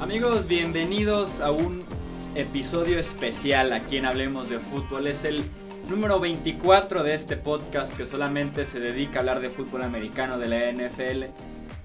Amigos, 0.00 0.46
bienvenidos 0.46 1.40
a 1.40 1.50
un 1.50 1.84
episodio 2.36 3.00
especial 3.00 3.72
aquí 3.72 3.96
en 3.96 4.06
Hablemos 4.06 4.48
de 4.48 4.60
Fútbol. 4.60 5.08
Es 5.08 5.24
el 5.24 5.42
número 5.90 6.20
24 6.20 7.02
de 7.02 7.14
este 7.14 7.36
podcast 7.36 7.92
que 7.96 8.06
solamente 8.06 8.64
se 8.66 8.78
dedica 8.78 9.18
a 9.18 9.20
hablar 9.20 9.40
de 9.40 9.50
fútbol 9.50 9.82
americano 9.82 10.38
de 10.38 10.48
la 10.48 10.70
NFL. 10.70 11.24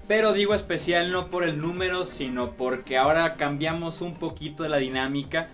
Pero 0.06 0.32
digo 0.32 0.54
especial 0.54 1.10
no 1.10 1.26
por 1.26 1.42
el 1.42 1.58
número, 1.58 2.04
sino 2.04 2.52
porque 2.52 2.96
ahora 2.96 3.32
cambiamos 3.32 4.02
un 4.02 4.14
poquito 4.14 4.62
de 4.62 4.68
la 4.68 4.76
dinámica 4.76 5.48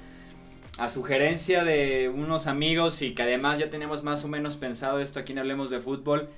a 0.78 0.88
sugerencia 0.88 1.64
de 1.64 2.08
unos 2.08 2.46
amigos 2.46 3.02
y 3.02 3.12
que 3.12 3.22
además 3.22 3.58
ya 3.58 3.68
tenemos 3.68 4.04
más 4.04 4.24
o 4.24 4.28
menos 4.28 4.56
pensado 4.56 5.00
esto 5.00 5.18
aquí 5.18 5.32
en 5.32 5.40
Hablemos 5.40 5.70
de 5.70 5.80
Fútbol. 5.80 6.28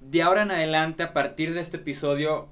De 0.00 0.22
ahora 0.22 0.42
en 0.42 0.52
adelante, 0.52 1.02
a 1.02 1.12
partir 1.12 1.52
de 1.52 1.60
este 1.60 1.78
episodio, 1.78 2.48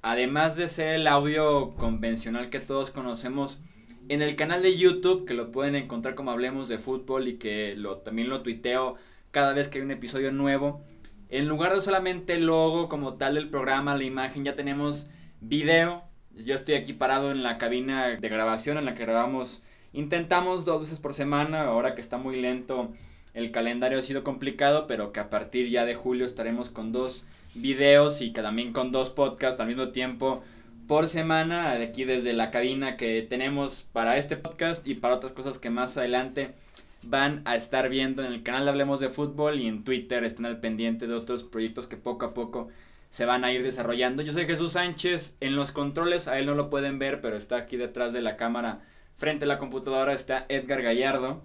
además 0.00 0.56
de 0.56 0.68
ser 0.68 0.94
el 0.94 1.06
audio 1.06 1.74
convencional 1.74 2.48
que 2.48 2.60
todos 2.60 2.90
conocemos, 2.90 3.60
en 4.08 4.22
el 4.22 4.36
canal 4.36 4.62
de 4.62 4.78
YouTube, 4.78 5.26
que 5.26 5.34
lo 5.34 5.52
pueden 5.52 5.74
encontrar 5.74 6.14
como 6.14 6.30
Hablemos 6.30 6.66
de 6.68 6.78
Fútbol 6.78 7.28
y 7.28 7.36
que 7.36 7.74
lo, 7.76 7.98
también 7.98 8.30
lo 8.30 8.40
tuiteo 8.40 8.96
cada 9.32 9.52
vez 9.52 9.68
que 9.68 9.78
hay 9.78 9.84
un 9.84 9.90
episodio 9.90 10.32
nuevo, 10.32 10.82
en 11.28 11.46
lugar 11.46 11.74
de 11.74 11.82
solamente 11.82 12.34
el 12.34 12.46
logo 12.46 12.88
como 12.88 13.14
tal 13.14 13.34
del 13.34 13.50
programa, 13.50 13.96
la 13.96 14.04
imagen, 14.04 14.44
ya 14.44 14.56
tenemos 14.56 15.10
video. 15.42 16.04
Yo 16.34 16.54
estoy 16.54 16.76
aquí 16.76 16.94
parado 16.94 17.32
en 17.32 17.42
la 17.42 17.58
cabina 17.58 18.06
de 18.06 18.28
grabación 18.30 18.78
en 18.78 18.86
la 18.86 18.94
que 18.94 19.04
grabamos. 19.04 19.62
Intentamos 19.96 20.64
dos 20.64 20.82
veces 20.82 21.00
por 21.00 21.14
semana, 21.14 21.62
ahora 21.62 21.94
que 21.94 22.00
está 22.00 22.18
muy 22.18 22.40
lento 22.40 22.92
el 23.36 23.50
calendario 23.50 23.98
ha 23.98 24.02
sido 24.02 24.24
complicado, 24.24 24.86
pero 24.86 25.12
que 25.12 25.20
a 25.20 25.28
partir 25.28 25.68
ya 25.68 25.84
de 25.84 25.94
julio 25.94 26.24
estaremos 26.24 26.70
con 26.70 26.90
dos 26.90 27.26
videos 27.54 28.22
y 28.22 28.32
que 28.32 28.40
también 28.40 28.72
con 28.72 28.92
dos 28.92 29.10
podcasts 29.10 29.60
al 29.60 29.68
mismo 29.68 29.88
tiempo 29.88 30.42
por 30.88 31.06
semana, 31.06 31.72
aquí 31.72 32.04
desde 32.04 32.32
la 32.32 32.50
cabina 32.50 32.96
que 32.96 33.20
tenemos 33.20 33.86
para 33.92 34.16
este 34.16 34.38
podcast 34.38 34.86
y 34.86 34.94
para 34.94 35.16
otras 35.16 35.32
cosas 35.32 35.58
que 35.58 35.68
más 35.68 35.98
adelante 35.98 36.54
van 37.02 37.42
a 37.44 37.56
estar 37.56 37.90
viendo 37.90 38.24
en 38.24 38.32
el 38.32 38.42
canal 38.42 38.64
de 38.64 38.70
Hablemos 38.70 39.00
de 39.00 39.10
Fútbol 39.10 39.60
y 39.60 39.66
en 39.66 39.84
Twitter 39.84 40.24
estén 40.24 40.46
al 40.46 40.60
pendiente 40.60 41.06
de 41.06 41.12
otros 41.12 41.42
proyectos 41.44 41.86
que 41.86 41.98
poco 41.98 42.24
a 42.24 42.32
poco 42.32 42.68
se 43.10 43.26
van 43.26 43.44
a 43.44 43.52
ir 43.52 43.62
desarrollando. 43.62 44.22
Yo 44.22 44.32
soy 44.32 44.46
Jesús 44.46 44.72
Sánchez, 44.72 45.36
en 45.40 45.56
los 45.56 45.72
controles, 45.72 46.26
a 46.26 46.38
él 46.38 46.46
no 46.46 46.54
lo 46.54 46.70
pueden 46.70 46.98
ver, 46.98 47.20
pero 47.20 47.36
está 47.36 47.56
aquí 47.56 47.76
detrás 47.76 48.14
de 48.14 48.22
la 48.22 48.38
cámara, 48.38 48.80
frente 49.16 49.44
a 49.44 49.48
la 49.48 49.58
computadora 49.58 50.12
está 50.12 50.46
Edgar 50.48 50.82
Gallardo. 50.82 51.42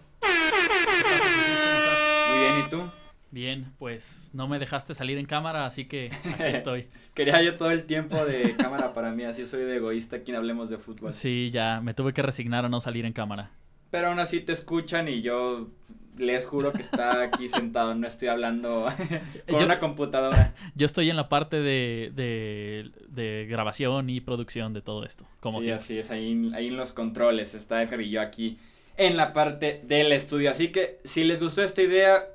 Muy 2.30 2.40
bien, 2.40 2.60
¿y 2.66 2.70
tú? 2.70 2.92
Bien, 3.32 3.74
pues 3.80 4.32
no 4.34 4.50
me 4.50 4.60
dejaste 4.60 4.94
salir 4.94 5.18
en 5.18 5.26
cámara, 5.26 5.66
así 5.66 5.86
que 5.86 6.12
aquí 6.24 6.44
estoy. 6.46 6.88
Quería 7.14 7.42
yo 7.42 7.56
todo 7.56 7.72
el 7.72 7.86
tiempo 7.86 8.26
de 8.26 8.56
cámara 8.58 8.94
para 8.94 9.12
mí, 9.12 9.24
así 9.24 9.46
soy 9.46 9.64
de 9.64 9.78
egoísta 9.78 10.18
aquí 10.18 10.34
Hablemos 10.36 10.70
de 10.70 10.78
Fútbol. 10.78 11.14
Sí, 11.14 11.50
ya, 11.52 11.80
me 11.82 11.94
tuve 11.94 12.14
que 12.14 12.22
resignar 12.22 12.66
a 12.66 12.70
no 12.70 12.82
salir 12.82 13.06
en 13.06 13.14
cámara. 13.14 13.52
Pero 13.90 14.10
aún 14.10 14.20
así 14.20 14.42
te 14.42 14.52
escuchan 14.52 15.08
y 15.08 15.22
yo 15.22 15.70
les 16.18 16.46
juro 16.46 16.74
que 16.74 16.82
está 16.82 17.22
aquí 17.22 17.48
sentado, 17.50 17.96
no 17.96 18.08
estoy 18.08 18.28
hablando 18.30 18.86
con 19.50 19.64
una 19.64 19.80
computadora. 19.80 20.54
Yo 20.76 20.86
estoy 20.86 21.10
en 21.10 21.16
la 21.16 21.30
parte 21.30 21.58
de, 21.58 22.12
de, 22.14 22.92
de 23.08 23.46
grabación 23.50 24.10
y 24.10 24.22
producción 24.22 24.74
de 24.74 24.82
todo 24.82 25.06
esto. 25.06 25.26
Como 25.40 25.62
sí, 25.62 25.72
así 25.72 25.98
es, 25.98 26.12
ahí, 26.12 26.52
ahí 26.54 26.68
en 26.68 26.78
los 26.78 26.94
controles 26.94 27.54
está 27.54 27.82
Edgar 27.82 28.02
y 28.02 28.10
yo 28.10 28.22
aquí 28.22 28.58
en 28.98 29.18
la 29.18 29.34
parte 29.34 29.82
del 29.86 30.12
estudio. 30.12 30.52
Así 30.52 30.70
que 30.70 31.00
si 31.04 31.24
les 31.24 31.40
gustó 31.40 31.64
esta 31.64 31.82
idea, 31.82 32.26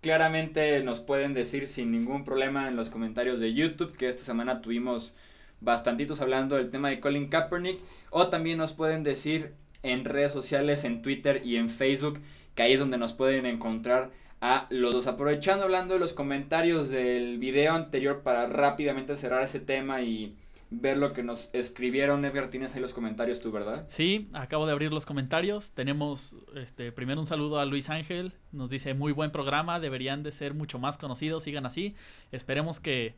claramente 0.00 0.82
nos 0.82 1.00
pueden 1.00 1.34
decir 1.34 1.68
sin 1.68 1.90
ningún 1.90 2.24
problema 2.24 2.68
en 2.68 2.76
los 2.76 2.90
comentarios 2.90 3.40
de 3.40 3.54
YouTube, 3.54 3.96
que 3.96 4.08
esta 4.08 4.24
semana 4.24 4.60
tuvimos 4.60 5.14
bastantitos 5.60 6.20
hablando 6.20 6.56
del 6.56 6.70
tema 6.70 6.88
de 6.88 7.00
Colin 7.00 7.28
Kaepernick, 7.28 7.80
o 8.10 8.28
también 8.28 8.58
nos 8.58 8.72
pueden 8.72 9.02
decir 9.02 9.52
en 9.82 10.04
redes 10.04 10.32
sociales, 10.32 10.84
en 10.84 11.02
Twitter 11.02 11.42
y 11.44 11.56
en 11.56 11.68
Facebook, 11.68 12.20
que 12.60 12.64
ahí 12.64 12.74
es 12.74 12.80
donde 12.80 12.98
nos 12.98 13.14
pueden 13.14 13.46
encontrar 13.46 14.10
a 14.42 14.66
los 14.68 14.92
dos. 14.92 15.06
Aprovechando 15.06 15.64
hablando 15.64 15.94
de 15.94 16.00
los 16.00 16.12
comentarios 16.12 16.90
del 16.90 17.38
video 17.38 17.72
anterior 17.72 18.20
para 18.20 18.48
rápidamente 18.48 19.16
cerrar 19.16 19.42
ese 19.42 19.60
tema 19.60 20.02
y 20.02 20.36
ver 20.68 20.98
lo 20.98 21.14
que 21.14 21.22
nos 21.22 21.48
escribieron. 21.54 22.22
Edgar, 22.22 22.50
tienes 22.50 22.74
ahí 22.74 22.82
los 22.82 22.92
comentarios 22.92 23.40
tú, 23.40 23.50
¿verdad? 23.50 23.84
Sí, 23.88 24.28
acabo 24.34 24.66
de 24.66 24.72
abrir 24.72 24.92
los 24.92 25.06
comentarios. 25.06 25.70
Tenemos 25.70 26.36
este 26.54 26.92
primero 26.92 27.18
un 27.18 27.24
saludo 27.24 27.60
a 27.60 27.64
Luis 27.64 27.88
Ángel. 27.88 28.34
Nos 28.52 28.68
dice 28.68 28.92
muy 28.92 29.12
buen 29.12 29.32
programa, 29.32 29.80
deberían 29.80 30.22
de 30.22 30.30
ser 30.30 30.52
mucho 30.52 30.78
más 30.78 30.98
conocidos, 30.98 31.44
sigan 31.44 31.64
así. 31.64 31.94
Esperemos 32.30 32.78
que, 32.78 33.14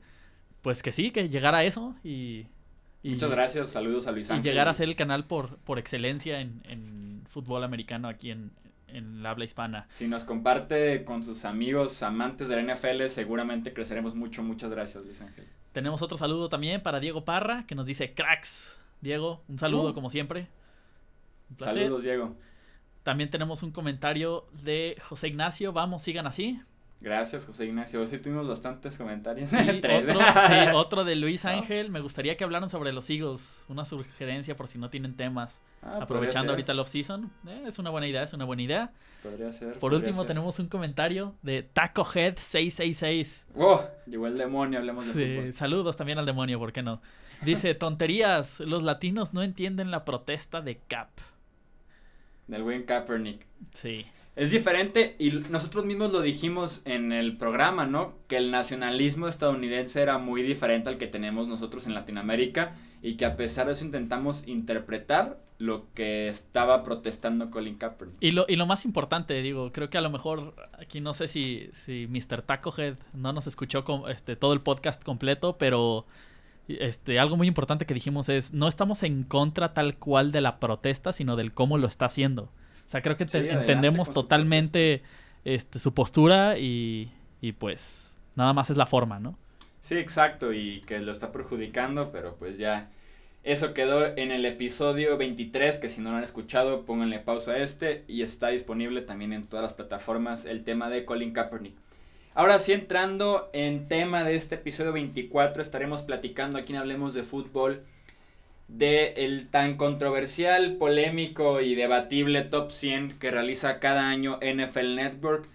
pues 0.61 0.85
que 0.85 0.93
sí, 0.93 1.11
que 1.11 1.29
llegara 1.29 1.59
a 1.59 1.65
eso 1.65 1.97
y... 2.05 2.47
Muchas 3.03 3.33
gracias, 3.33 3.71
saludos 3.71 4.07
a 4.07 4.13
Luis 4.13 4.31
Ángel. 4.31 4.47
Y 4.47 4.49
llegar 4.49 4.69
a 4.69 4.75
ser 4.75 4.89
el 4.89 4.95
canal 4.95 5.25
por, 5.25 5.57
por 5.57 5.81
excelencia 5.81 6.41
en, 6.41 6.63
en 6.69 7.25
fútbol 7.29 7.65
americano 7.65 8.07
aquí 8.07 8.31
en, 8.31 8.53
en 8.93 9.23
la 9.23 9.31
habla 9.31 9.45
hispana. 9.45 9.87
Si 9.91 10.07
nos 10.07 10.25
comparte 10.25 11.05
con 11.05 11.25
sus 11.25 11.45
amigos 11.45 12.03
amantes 12.03 12.49
del 12.49 12.67
NFL, 12.67 13.07
seguramente 13.09 13.73
creceremos 13.73 14.15
mucho. 14.15 14.43
Muchas 14.43 14.71
gracias, 14.71 15.05
Luis 15.05 15.21
Ángel. 15.21 15.47
Tenemos 15.73 16.03
otro 16.03 16.19
saludo 16.19 16.49
también 16.49 16.83
para 16.83 17.01
Diego 17.01 17.25
Parra, 17.25 17.65
que 17.67 17.75
nos 17.75 17.87
dice 17.87 18.15
cracks. 18.15 18.79
Diego, 19.01 19.43
un 19.49 19.59
saludo 19.59 19.91
uh. 19.91 19.95
como 19.95 20.11
siempre. 20.11 20.49
Saludos, 21.57 22.05
Diego. 22.05 22.37
También 23.03 23.31
tenemos 23.31 23.63
un 23.63 23.73
comentario 23.73 24.47
de 24.63 24.97
José 25.03 25.29
Ignacio. 25.29 25.73
Vamos, 25.73 26.03
sigan 26.03 26.27
así. 26.27 26.61
Gracias, 27.03 27.45
José 27.45 27.67
Ignacio. 27.67 28.07
Sí 28.07 28.19
tuvimos 28.19 28.47
bastantes 28.47 28.97
comentarios. 28.97 29.51
otro, 29.53 29.91
sí, 30.49 30.55
otro, 30.73 31.05
de 31.05 31.17
Luis 31.17 31.45
Ángel. 31.45 31.91
Me 31.91 31.99
gustaría 31.99 32.37
que 32.37 32.45
hablaran 32.45 32.71
sobre 32.71 32.93
los 32.93 33.11
Eagles. 33.11 33.65
Una 33.69 33.85
sugerencia 33.85 34.55
por 34.55 34.69
si 34.69 34.79
no 34.79 34.89
tienen 34.89 35.17
temas. 35.17 35.61
Ah, 35.83 35.99
Aprovechando 36.03 36.53
ahorita 36.53 36.71
el 36.71 36.79
off-season. 36.79 37.29
Eh, 37.49 37.65
es 37.67 37.81
una 37.81 37.91
buena 37.91 38.07
idea, 38.07 38.23
es 38.23 38.33
una 38.35 38.45
buena 38.45 38.63
idea. 38.63 38.93
Podría 39.21 39.53
ser. 39.53 39.81
Por 39.81 39.95
último, 39.95 40.25
tenemos 40.27 40.61
un 40.61 40.69
comentario 40.69 41.35
de 41.43 41.65
Taco 41.65 42.07
Head 42.07 42.37
666. 42.37 43.49
¡Oh! 43.57 43.83
Llegó 44.07 44.29
el 44.29 44.39
demonio, 44.39 44.79
hablemos 44.79 45.13
de 45.13 45.47
sí, 45.47 45.53
Saludos 45.53 45.97
también 45.97 46.19
al 46.19 46.27
demonio, 46.27 46.61
¿por 46.61 46.73
qué 46.73 46.85
no? 46.85 47.03
Dice, 47.45 47.75
tonterías, 47.75 48.61
los 48.61 48.85
latinos 48.85 49.35
no 49.35 49.43
entienden 49.43 49.91
la 49.91 50.05
protesta 50.05 50.61
de 50.61 50.79
Cap. 50.87 51.09
Del 52.47 52.63
buen 52.63 52.85
Kaepernick. 52.85 53.45
Sí. 53.73 54.07
Es 54.35 54.51
diferente 54.51 55.15
y 55.19 55.31
nosotros 55.51 55.85
mismos 55.85 56.11
lo 56.11 56.23
dijimos 56.23 56.81
en 56.87 57.13
el 57.13 57.37
programa, 57.37 57.85
¿no? 57.85 58.15
Que 58.29 58.39
el 58.39 58.51
nacionalismo 58.51 59.29
estadounidense 59.29 60.01
era 60.01 60.17
muy 60.17 60.43
diferente 60.43 60.89
al 60.89 60.97
que 60.97 61.07
tenemos 61.07 61.49
nosotros 61.49 61.87
en 61.87 61.93
Latinoamérica 61.93 62.75
y 63.03 63.17
que 63.17 63.27
a 63.27 63.37
pesar 63.37 63.67
de 63.67 63.73
eso 63.73 63.85
intentamos 63.85 64.49
interpretar 64.49 65.39
lo 65.59 65.87
que 65.93 66.29
estaba 66.29 66.83
protestando 66.83 67.51
Colin 67.51 67.77
Kaepernick. 67.77 68.17
Y 68.21 68.31
lo, 68.31 68.47
y 68.49 68.57
lo 68.57 68.67
más 68.67 68.87
importante, 68.87 69.41
digo, 69.43 69.71
creo 69.71 69.91
que 69.91 69.99
a 69.99 70.01
lo 70.01 70.11
mejor 70.11 70.55
aquí 70.79 71.01
no 71.01 71.13
sé 71.13 71.29
si, 71.29 71.69
si 71.73 72.09
Mr. 72.09 72.43
Tacohead 72.43 72.97
no 73.13 73.33
nos 73.33 73.47
escuchó 73.47 73.85
este, 74.09 74.35
todo 74.35 74.55
el 74.55 74.61
podcast 74.61 75.05
completo, 75.05 75.59
pero 75.59 76.07
este, 76.69 77.21
algo 77.21 77.37
muy 77.37 77.49
importante 77.49 77.85
que 77.85 77.95
dijimos 77.95 78.29
es, 78.31 78.55
no 78.55 78.67
estamos 78.67 79.03
en 79.03 79.25
contra 79.25 79.75
tal 79.75 79.99
cual 79.99 80.33
de 80.33 80.41
la 80.41 80.59
protesta, 80.59 81.13
sino 81.13 81.37
del 81.37 81.53
cómo 81.53 81.77
lo 81.77 81.87
está 81.87 82.07
haciendo. 82.07 82.51
O 82.93 82.95
sea, 82.95 83.01
creo 83.01 83.17
que 83.17 83.25
entendemos 83.25 84.13
totalmente 84.13 85.01
este, 85.47 85.79
su 85.79 85.95
postura 85.95 86.59
y, 86.59 87.11
y 87.41 87.53
pues 87.53 88.19
nada 88.37 88.53
más 88.53 88.69
es 88.69 88.77
la 88.77 88.85
forma, 88.85 89.19
¿no? 89.19 89.39
Sí, 89.81 89.97
exacto, 89.97 90.53
y 90.53 90.83
que 90.83 90.99
lo 90.99 91.11
está 91.11 91.33
perjudicando, 91.33 92.13
pero 92.13 92.37
pues 92.37 92.59
ya 92.59 92.91
eso 93.45 93.73
quedó 93.73 94.07
en 94.19 94.31
el 94.31 94.45
episodio 94.45 95.17
23, 95.17 95.79
que 95.79 95.89
si 95.89 96.03
no 96.03 96.11
lo 96.11 96.19
han 96.19 96.23
escuchado, 96.23 96.85
pónganle 96.85 97.19
pausa 97.19 97.53
a 97.53 97.57
este 97.57 98.05
y 98.09 98.21
está 98.21 98.49
disponible 98.49 99.01
también 99.01 99.33
en 99.33 99.45
todas 99.45 99.63
las 99.63 99.73
plataformas 99.73 100.45
el 100.45 100.63
tema 100.63 100.91
de 100.91 101.07
Colin 101.07 101.33
Kaepernick. 101.33 101.75
Ahora 102.35 102.59
sí, 102.59 102.75
entrando 102.75 103.49
en 103.55 103.89
tema 103.89 104.23
de 104.23 104.35
este 104.35 104.57
episodio 104.57 104.93
24, 104.93 105.63
estaremos 105.63 106.03
platicando 106.03 106.59
aquí 106.59 106.75
en 106.75 106.81
Hablemos 106.81 107.15
de 107.15 107.23
Fútbol 107.23 107.87
de 108.69 109.15
el 109.17 109.49
tan 109.49 109.77
controversial, 109.77 110.77
polémico 110.77 111.61
y 111.61 111.75
debatible 111.75 112.43
top 112.43 112.71
100 112.71 113.19
que 113.19 113.31
realiza 113.31 113.81
cada 113.81 114.09
año 114.09 114.39
NFL 114.41 114.95
Network, 114.95 115.47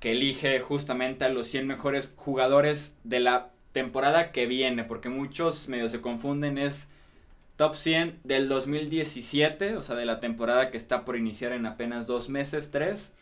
que 0.00 0.12
elige 0.12 0.60
justamente 0.60 1.24
a 1.24 1.28
los 1.30 1.46
100 1.46 1.66
mejores 1.66 2.12
jugadores 2.16 2.96
de 3.04 3.20
la 3.20 3.50
temporada 3.72 4.32
que 4.32 4.46
viene, 4.46 4.84
porque 4.84 5.08
muchos 5.08 5.68
medios 5.68 5.92
se 5.92 6.00
confunden, 6.00 6.58
es 6.58 6.88
top 7.56 7.74
100 7.74 8.20
del 8.24 8.48
2017, 8.48 9.76
o 9.76 9.82
sea, 9.82 9.96
de 9.96 10.04
la 10.04 10.20
temporada 10.20 10.70
que 10.70 10.76
está 10.76 11.04
por 11.04 11.16
iniciar 11.16 11.52
en 11.52 11.66
apenas 11.66 12.06
dos 12.06 12.28
meses, 12.28 12.70
tres. 12.70 13.14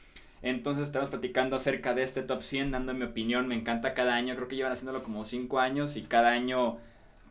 Entonces 0.42 0.84
estamos 0.84 1.08
platicando 1.08 1.56
acerca 1.56 1.94
de 1.94 2.02
este 2.02 2.22
top 2.22 2.42
100, 2.42 2.72
dando 2.72 2.92
mi 2.92 3.04
opinión, 3.04 3.48
me 3.48 3.54
encanta 3.54 3.94
cada 3.94 4.14
año, 4.14 4.34
creo 4.36 4.48
que 4.48 4.56
llevan 4.56 4.72
haciéndolo 4.72 5.02
como 5.02 5.24
cinco 5.24 5.58
años 5.58 5.96
y 5.96 6.02
cada 6.02 6.30
año 6.30 6.78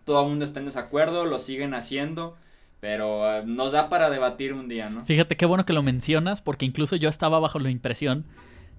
todo 0.06 0.24
el 0.24 0.30
mundo 0.30 0.46
está 0.46 0.60
en 0.60 0.66
desacuerdo, 0.66 1.26
lo 1.26 1.40
siguen 1.40 1.74
haciendo, 1.74 2.36
pero 2.80 3.22
uh, 3.22 3.46
nos 3.46 3.72
da 3.72 3.90
para 3.90 4.10
debatir 4.10 4.54
un 4.54 4.68
día, 4.68 4.90
¿no? 4.90 5.06
Fíjate 5.06 5.38
qué 5.38 5.46
bueno 5.46 5.66
que 5.66 5.74
lo 5.74 5.84
mencionas, 5.84 6.42
porque 6.42 6.66
incluso 6.66 6.96
yo 6.96 7.10
estaba 7.10 7.40
bajo 7.40 7.60
la 7.60 7.70
impresión 7.70 8.26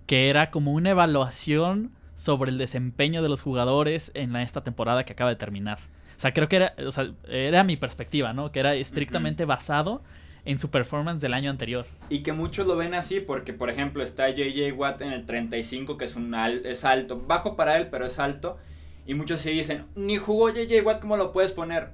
que 0.07 0.29
era 0.29 0.51
como 0.51 0.73
una 0.73 0.91
evaluación 0.91 1.91
sobre 2.15 2.51
el 2.51 2.59
desempeño 2.59 3.23
de 3.23 3.29
los 3.29 3.43
jugadores 3.43 4.13
en 4.15 4.37
esta 4.37 4.63
temporada 4.63 5.05
que 5.05 5.13
acaba 5.13 5.31
de 5.31 5.37
terminar. 5.37 5.79
O 6.17 6.21
sea, 6.21 6.33
creo 6.33 6.49
que 6.49 6.57
era, 6.57 6.75
o 6.87 6.91
sea, 6.91 7.11
era 7.29 7.65
mi 7.65 7.77
perspectiva, 7.77 8.33
¿no? 8.33 8.53
Que 8.53 8.61
era 8.61 8.75
estrictamente 8.75 9.45
basado 9.45 10.03
en 10.45 10.59
su 10.59 10.71
performance 10.71 11.21
del 11.21 11.35
año 11.35 11.51
anterior. 11.51 11.87
Y 12.09 12.23
que 12.23 12.33
muchos 12.33 12.67
lo 12.67 12.77
ven 12.77 12.95
así 12.95 13.21
porque, 13.21 13.53
por 13.53 13.71
ejemplo, 13.71 14.03
está 14.03 14.29
JJ 14.31 14.73
Watt 14.73 15.01
en 15.01 15.13
el 15.13 15.25
35, 15.25 15.97
que 15.97 16.05
es, 16.05 16.17
un 16.17 16.35
es 16.35 16.85
alto, 16.85 17.21
bajo 17.27 17.57
para 17.57 17.77
él, 17.77 17.89
pero 17.91 18.05
es 18.07 18.19
alto. 18.19 18.59
Y 19.07 19.15
muchos 19.15 19.41
sí 19.41 19.51
dicen, 19.51 19.85
ni 19.95 20.17
jugó 20.17 20.51
JJ 20.51 20.83
Watt, 20.85 21.01
¿cómo 21.01 21.17
lo 21.17 21.33
puedes 21.33 21.53
poner? 21.53 21.91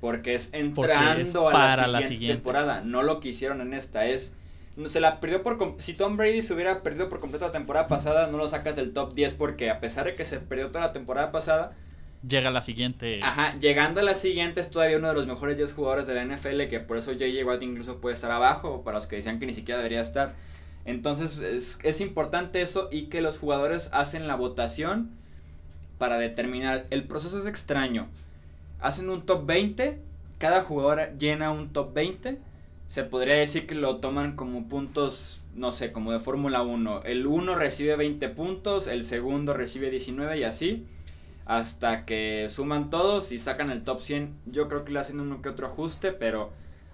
Porque 0.00 0.34
es 0.34 0.50
entrando 0.52 1.48
a 1.48 1.86
la 1.86 2.02
siguiente, 2.02 2.34
temporada. 2.34 2.82
No 2.84 3.02
lo 3.02 3.20
que 3.20 3.28
hicieron 3.28 3.60
en 3.60 3.74
esta, 3.74 4.06
es... 4.06 4.36
Se 4.86 5.00
la 5.00 5.20
perdió 5.20 5.42
por... 5.42 5.76
Si 5.78 5.94
Tom 5.94 6.16
Brady 6.16 6.40
se 6.40 6.54
hubiera 6.54 6.82
perdido 6.82 7.08
por 7.08 7.20
completo 7.20 7.44
la 7.44 7.52
temporada 7.52 7.88
pasada, 7.88 8.28
no 8.28 8.38
lo 8.38 8.48
sacas 8.48 8.74
del 8.74 8.92
top 8.92 9.12
10 9.14 9.34
porque 9.34 9.70
a 9.70 9.80
pesar 9.80 10.06
de 10.06 10.14
que 10.14 10.24
se 10.24 10.38
perdió 10.38 10.68
toda 10.68 10.86
la 10.86 10.92
temporada 10.92 11.30
pasada, 11.30 11.72
llega 12.26 12.48
a 12.48 12.52
la 12.52 12.62
siguiente. 12.62 13.20
Ajá, 13.22 13.54
llegando 13.56 14.00
a 14.00 14.02
la 14.02 14.14
siguiente 14.14 14.60
es 14.60 14.70
todavía 14.70 14.96
uno 14.96 15.08
de 15.08 15.14
los 15.14 15.26
mejores 15.26 15.58
10 15.58 15.74
jugadores 15.74 16.06
de 16.06 16.14
la 16.14 16.24
NFL, 16.24 16.62
que 16.68 16.80
por 16.80 16.96
eso 16.96 17.12
JJ 17.12 17.44
Watt 17.44 17.62
incluso 17.62 18.00
puede 18.00 18.14
estar 18.14 18.30
abajo, 18.30 18.82
para 18.82 18.96
los 18.96 19.06
que 19.06 19.16
decían 19.16 19.38
que 19.38 19.46
ni 19.46 19.52
siquiera 19.52 19.78
debería 19.78 20.00
estar. 20.00 20.34
Entonces 20.84 21.38
es, 21.38 21.78
es 21.82 22.00
importante 22.00 22.62
eso 22.62 22.88
y 22.90 23.04
que 23.04 23.20
los 23.20 23.38
jugadores 23.38 23.90
hacen 23.92 24.26
la 24.26 24.36
votación 24.36 25.10
para 26.02 26.18
determinar. 26.18 26.88
El 26.90 27.04
proceso 27.04 27.38
es 27.38 27.46
extraño. 27.46 28.08
Hacen 28.80 29.08
un 29.08 29.22
top 29.22 29.46
20, 29.46 30.00
cada 30.38 30.62
jugador 30.62 31.16
llena 31.16 31.52
un 31.52 31.72
top 31.72 31.94
20. 31.94 32.40
Se 32.88 33.04
podría 33.04 33.36
decir 33.36 33.68
que 33.68 33.76
lo 33.76 33.98
toman 33.98 34.34
como 34.34 34.68
puntos, 34.68 35.40
no 35.54 35.70
sé, 35.70 35.92
como 35.92 36.10
de 36.10 36.18
Fórmula 36.18 36.62
1. 36.62 37.04
El 37.04 37.28
1 37.28 37.54
recibe 37.54 37.94
20 37.94 38.30
puntos, 38.30 38.88
el 38.88 39.04
segundo 39.04 39.54
recibe 39.54 39.90
19 39.90 40.38
y 40.38 40.42
así 40.42 40.84
hasta 41.44 42.04
que 42.04 42.48
suman 42.48 42.90
todos 42.90 43.30
y 43.30 43.38
sacan 43.38 43.70
el 43.70 43.84
top 43.84 44.00
100. 44.00 44.34
Yo 44.46 44.66
creo 44.66 44.84
que 44.84 44.90
le 44.90 44.98
hacen 44.98 45.20
uno 45.20 45.40
que 45.40 45.50
otro 45.50 45.68
ajuste, 45.68 46.10
pero 46.10 46.50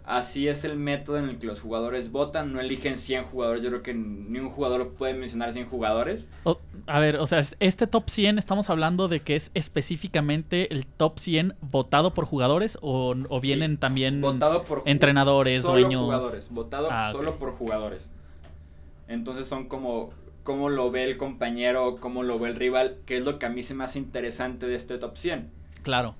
así 0.08 0.48
es 0.48 0.64
el 0.64 0.76
método 0.76 1.18
en 1.18 1.28
el 1.28 1.38
que 1.38 1.46
los 1.46 1.60
jugadores 1.60 2.10
votan. 2.10 2.52
No 2.52 2.60
eligen 2.60 2.96
100 2.96 3.24
jugadores. 3.24 3.62
Yo 3.62 3.68
creo 3.68 3.82
que 3.82 3.94
ni 3.94 4.38
un 4.38 4.50
jugador 4.50 4.94
puede 4.94 5.14
mencionar 5.14 5.52
100 5.52 5.66
jugadores. 5.66 6.30
a 6.86 6.98
ver, 6.98 7.16
o 7.16 7.26
sea, 7.26 7.40
este 7.60 7.86
top 7.86 8.08
100 8.08 8.38
estamos 8.38 8.70
hablando 8.70 9.08
de 9.08 9.20
que 9.20 9.36
es 9.36 9.50
específicamente 9.54 10.72
el 10.72 10.86
top 10.86 11.18
100 11.18 11.54
votado 11.60 12.14
por 12.14 12.24
jugadores 12.24 12.78
o, 12.80 13.14
vienen 13.40 13.78
también 13.78 14.20
votado 14.20 14.64
por 14.64 14.82
entrenadores, 14.86 15.62
solo 15.62 15.80
dueños. 15.80 16.04
Jugadores, 16.04 16.50
votado 16.50 16.88
ah, 16.90 17.12
solo 17.12 17.36
por 17.38 17.52
jugadores. 17.52 18.10
Entonces 19.06 19.46
son 19.46 19.68
como 19.68 20.10
cómo 20.42 20.70
lo 20.70 20.90
ve 20.90 21.04
el 21.04 21.18
compañero, 21.18 21.96
cómo 22.00 22.22
lo 22.22 22.38
ve 22.38 22.48
el 22.48 22.56
rival, 22.56 22.96
que 23.04 23.18
es 23.18 23.24
lo 23.24 23.38
que 23.38 23.46
a 23.46 23.50
mí 23.50 23.62
se 23.62 23.74
me 23.74 23.84
hace 23.84 23.98
interesante 23.98 24.66
de 24.66 24.74
este 24.74 24.96
top 24.96 25.16
100. 25.16 25.50
Claro. 25.82 26.14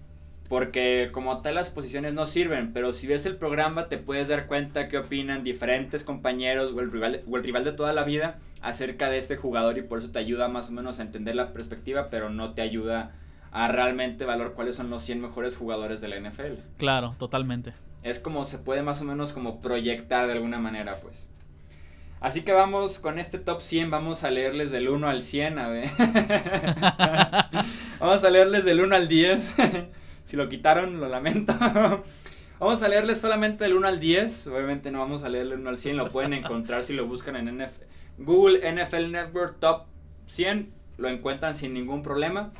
Porque 0.48 1.10
como 1.12 1.42
tal 1.42 1.56
las 1.56 1.70
posiciones 1.70 2.14
no 2.14 2.24
sirven, 2.24 2.72
pero 2.72 2.94
si 2.94 3.06
ves 3.06 3.26
el 3.26 3.36
programa 3.36 3.88
te 3.88 3.98
puedes 3.98 4.28
dar 4.28 4.46
cuenta 4.46 4.88
qué 4.88 4.96
opinan 4.96 5.44
diferentes 5.44 6.04
compañeros 6.04 6.72
o 6.72 6.80
el 6.80 6.90
rival, 6.90 7.22
o 7.30 7.36
el 7.36 7.44
rival 7.44 7.64
de 7.64 7.72
toda 7.72 7.92
la 7.92 8.04
vida 8.04 8.38
acerca 8.62 9.10
de 9.10 9.18
este 9.18 9.36
jugador 9.36 9.76
y 9.76 9.82
por 9.82 9.98
eso 9.98 10.10
te 10.10 10.18
ayuda 10.18 10.48
más 10.48 10.70
o 10.70 10.72
menos 10.72 10.98
a 10.98 11.02
entender 11.02 11.34
la 11.34 11.52
perspectiva, 11.52 12.08
pero 12.10 12.30
no 12.30 12.54
te 12.54 12.62
ayuda 12.62 13.12
a 13.52 13.68
realmente 13.68 14.24
valorar 14.24 14.54
cuáles 14.54 14.76
son 14.76 14.90
los 14.90 15.02
100 15.02 15.20
mejores 15.20 15.56
jugadores 15.56 16.00
de 16.00 16.08
la 16.08 16.18
NFL. 16.18 16.54
Claro, 16.76 17.14
totalmente. 17.18 17.72
Es 18.02 18.18
como 18.18 18.44
se 18.44 18.58
puede 18.58 18.82
más 18.82 19.00
o 19.02 19.04
menos 19.04 19.32
como 19.32 19.60
proyectar 19.60 20.26
de 20.26 20.32
alguna 20.32 20.58
manera, 20.58 20.96
pues. 21.02 21.28
Así 22.20 22.42
que 22.42 22.52
vamos 22.52 22.98
con 22.98 23.18
este 23.18 23.38
top 23.38 23.60
100, 23.60 23.90
vamos 23.90 24.24
a 24.24 24.30
leerles 24.30 24.72
del 24.72 24.88
1 24.88 25.08
al 25.08 25.22
100, 25.22 25.58
a 25.58 25.68
ver. 25.68 25.88
vamos 28.00 28.24
a 28.24 28.30
leerles 28.30 28.64
del 28.64 28.80
1 28.80 28.96
al 28.96 29.08
10. 29.08 29.54
si 30.28 30.36
lo 30.36 30.48
quitaron, 30.48 31.00
lo 31.00 31.08
lamento. 31.08 31.54
vamos 32.60 32.82
a 32.82 32.88
leerles 32.88 33.18
solamente 33.18 33.64
del 33.64 33.74
1 33.74 33.88
al 33.88 33.98
10. 33.98 34.48
Obviamente 34.48 34.90
no 34.90 35.00
vamos 35.00 35.24
a 35.24 35.28
leerle 35.28 35.52
del 35.52 35.60
1 35.60 35.70
al 35.70 35.78
100, 35.78 35.96
lo 35.96 36.10
pueden 36.10 36.34
encontrar 36.34 36.84
si 36.84 36.92
lo 36.92 37.06
buscan 37.06 37.34
en 37.34 37.66
Google 38.18 38.60
NFL 38.70 39.10
Network 39.10 39.58
Top 39.58 39.86
100. 40.26 40.70
Lo 40.98 41.08
encuentran 41.08 41.54
sin 41.54 41.72
ningún 41.72 42.02
problema. 42.02 42.52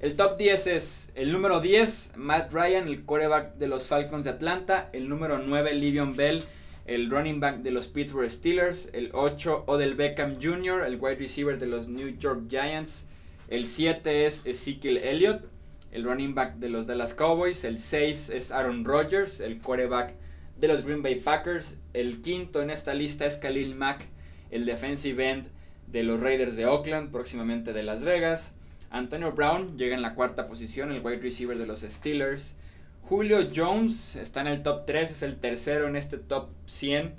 El 0.00 0.14
top 0.14 0.36
10 0.36 0.66
es 0.66 1.12
el 1.14 1.32
número 1.32 1.60
10, 1.60 2.12
Matt 2.16 2.52
Ryan, 2.52 2.86
el 2.86 3.02
quarterback 3.02 3.54
de 3.56 3.68
los 3.68 3.88
Falcons 3.88 4.24
de 4.24 4.30
Atlanta. 4.30 4.90
El 4.92 5.08
número 5.08 5.38
9, 5.38 5.74
Livion 5.74 6.14
Bell 6.14 6.42
el 6.90 7.08
running 7.08 7.38
back 7.38 7.58
de 7.58 7.70
los 7.70 7.86
Pittsburgh 7.86 8.28
Steelers, 8.28 8.90
el 8.92 9.10
8 9.12 9.64
Odell 9.66 9.94
Beckham 9.94 10.38
Jr., 10.42 10.82
el 10.84 10.96
wide 10.96 11.16
receiver 11.16 11.56
de 11.56 11.66
los 11.66 11.86
New 11.86 12.18
York 12.18 12.42
Giants, 12.48 13.06
el 13.48 13.66
7 13.66 14.26
es 14.26 14.44
Ezekiel 14.44 14.96
Elliott, 14.96 15.44
el 15.92 16.04
running 16.04 16.34
back 16.34 16.56
de 16.56 16.68
los 16.68 16.86
Dallas 16.86 17.14
Cowboys, 17.14 17.64
el 17.64 17.78
6 17.78 18.30
es 18.30 18.52
Aaron 18.52 18.84
Rodgers, 18.84 19.40
el 19.40 19.58
quarterback 19.58 20.14
de 20.56 20.68
los 20.68 20.84
Green 20.84 21.02
Bay 21.02 21.16
Packers, 21.16 21.78
el 21.94 22.20
quinto 22.20 22.62
en 22.62 22.70
esta 22.70 22.94
lista 22.94 23.26
es 23.26 23.36
Khalil 23.36 23.74
Mack, 23.74 24.06
el 24.50 24.66
defensive 24.66 25.30
end 25.30 25.46
de 25.86 26.02
los 26.02 26.20
Raiders 26.20 26.56
de 26.56 26.66
Oakland, 26.66 27.10
próximamente 27.10 27.72
de 27.72 27.82
Las 27.82 28.04
Vegas. 28.04 28.52
Antonio 28.90 29.32
Brown 29.32 29.76
llega 29.78 29.94
en 29.94 30.02
la 30.02 30.14
cuarta 30.14 30.46
posición, 30.46 30.92
el 30.92 31.04
wide 31.04 31.20
receiver 31.20 31.56
de 31.56 31.66
los 31.66 31.80
Steelers. 31.80 32.56
Julio 33.02 33.38
Jones 33.54 34.16
está 34.16 34.40
en 34.40 34.48
el 34.48 34.62
top 34.62 34.84
3, 34.86 35.10
es 35.10 35.22
el 35.22 35.36
tercero 35.36 35.88
en 35.88 35.96
este 35.96 36.18
top 36.18 36.48
100. 36.66 37.14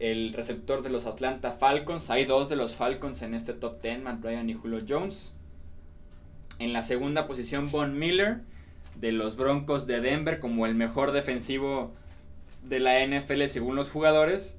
El 0.00 0.32
receptor 0.32 0.82
de 0.82 0.90
los 0.90 1.06
Atlanta 1.06 1.52
Falcons. 1.52 2.10
Hay 2.10 2.24
dos 2.24 2.48
de 2.48 2.56
los 2.56 2.74
Falcons 2.74 3.22
en 3.22 3.34
este 3.34 3.52
top 3.52 3.80
10, 3.80 4.02
Matt 4.02 4.24
Ryan 4.24 4.50
y 4.50 4.54
Julio 4.54 4.80
Jones. 4.86 5.34
En 6.62 6.72
la 6.72 6.82
segunda 6.82 7.26
posición, 7.26 7.72
Von 7.72 7.98
Miller 7.98 8.36
de 8.94 9.10
los 9.10 9.34
Broncos 9.36 9.88
de 9.88 10.00
Denver 10.00 10.38
como 10.38 10.64
el 10.64 10.76
mejor 10.76 11.10
defensivo 11.10 11.92
de 12.62 12.78
la 12.78 13.04
NFL 13.04 13.46
según 13.46 13.74
los 13.74 13.90
jugadores. 13.90 14.54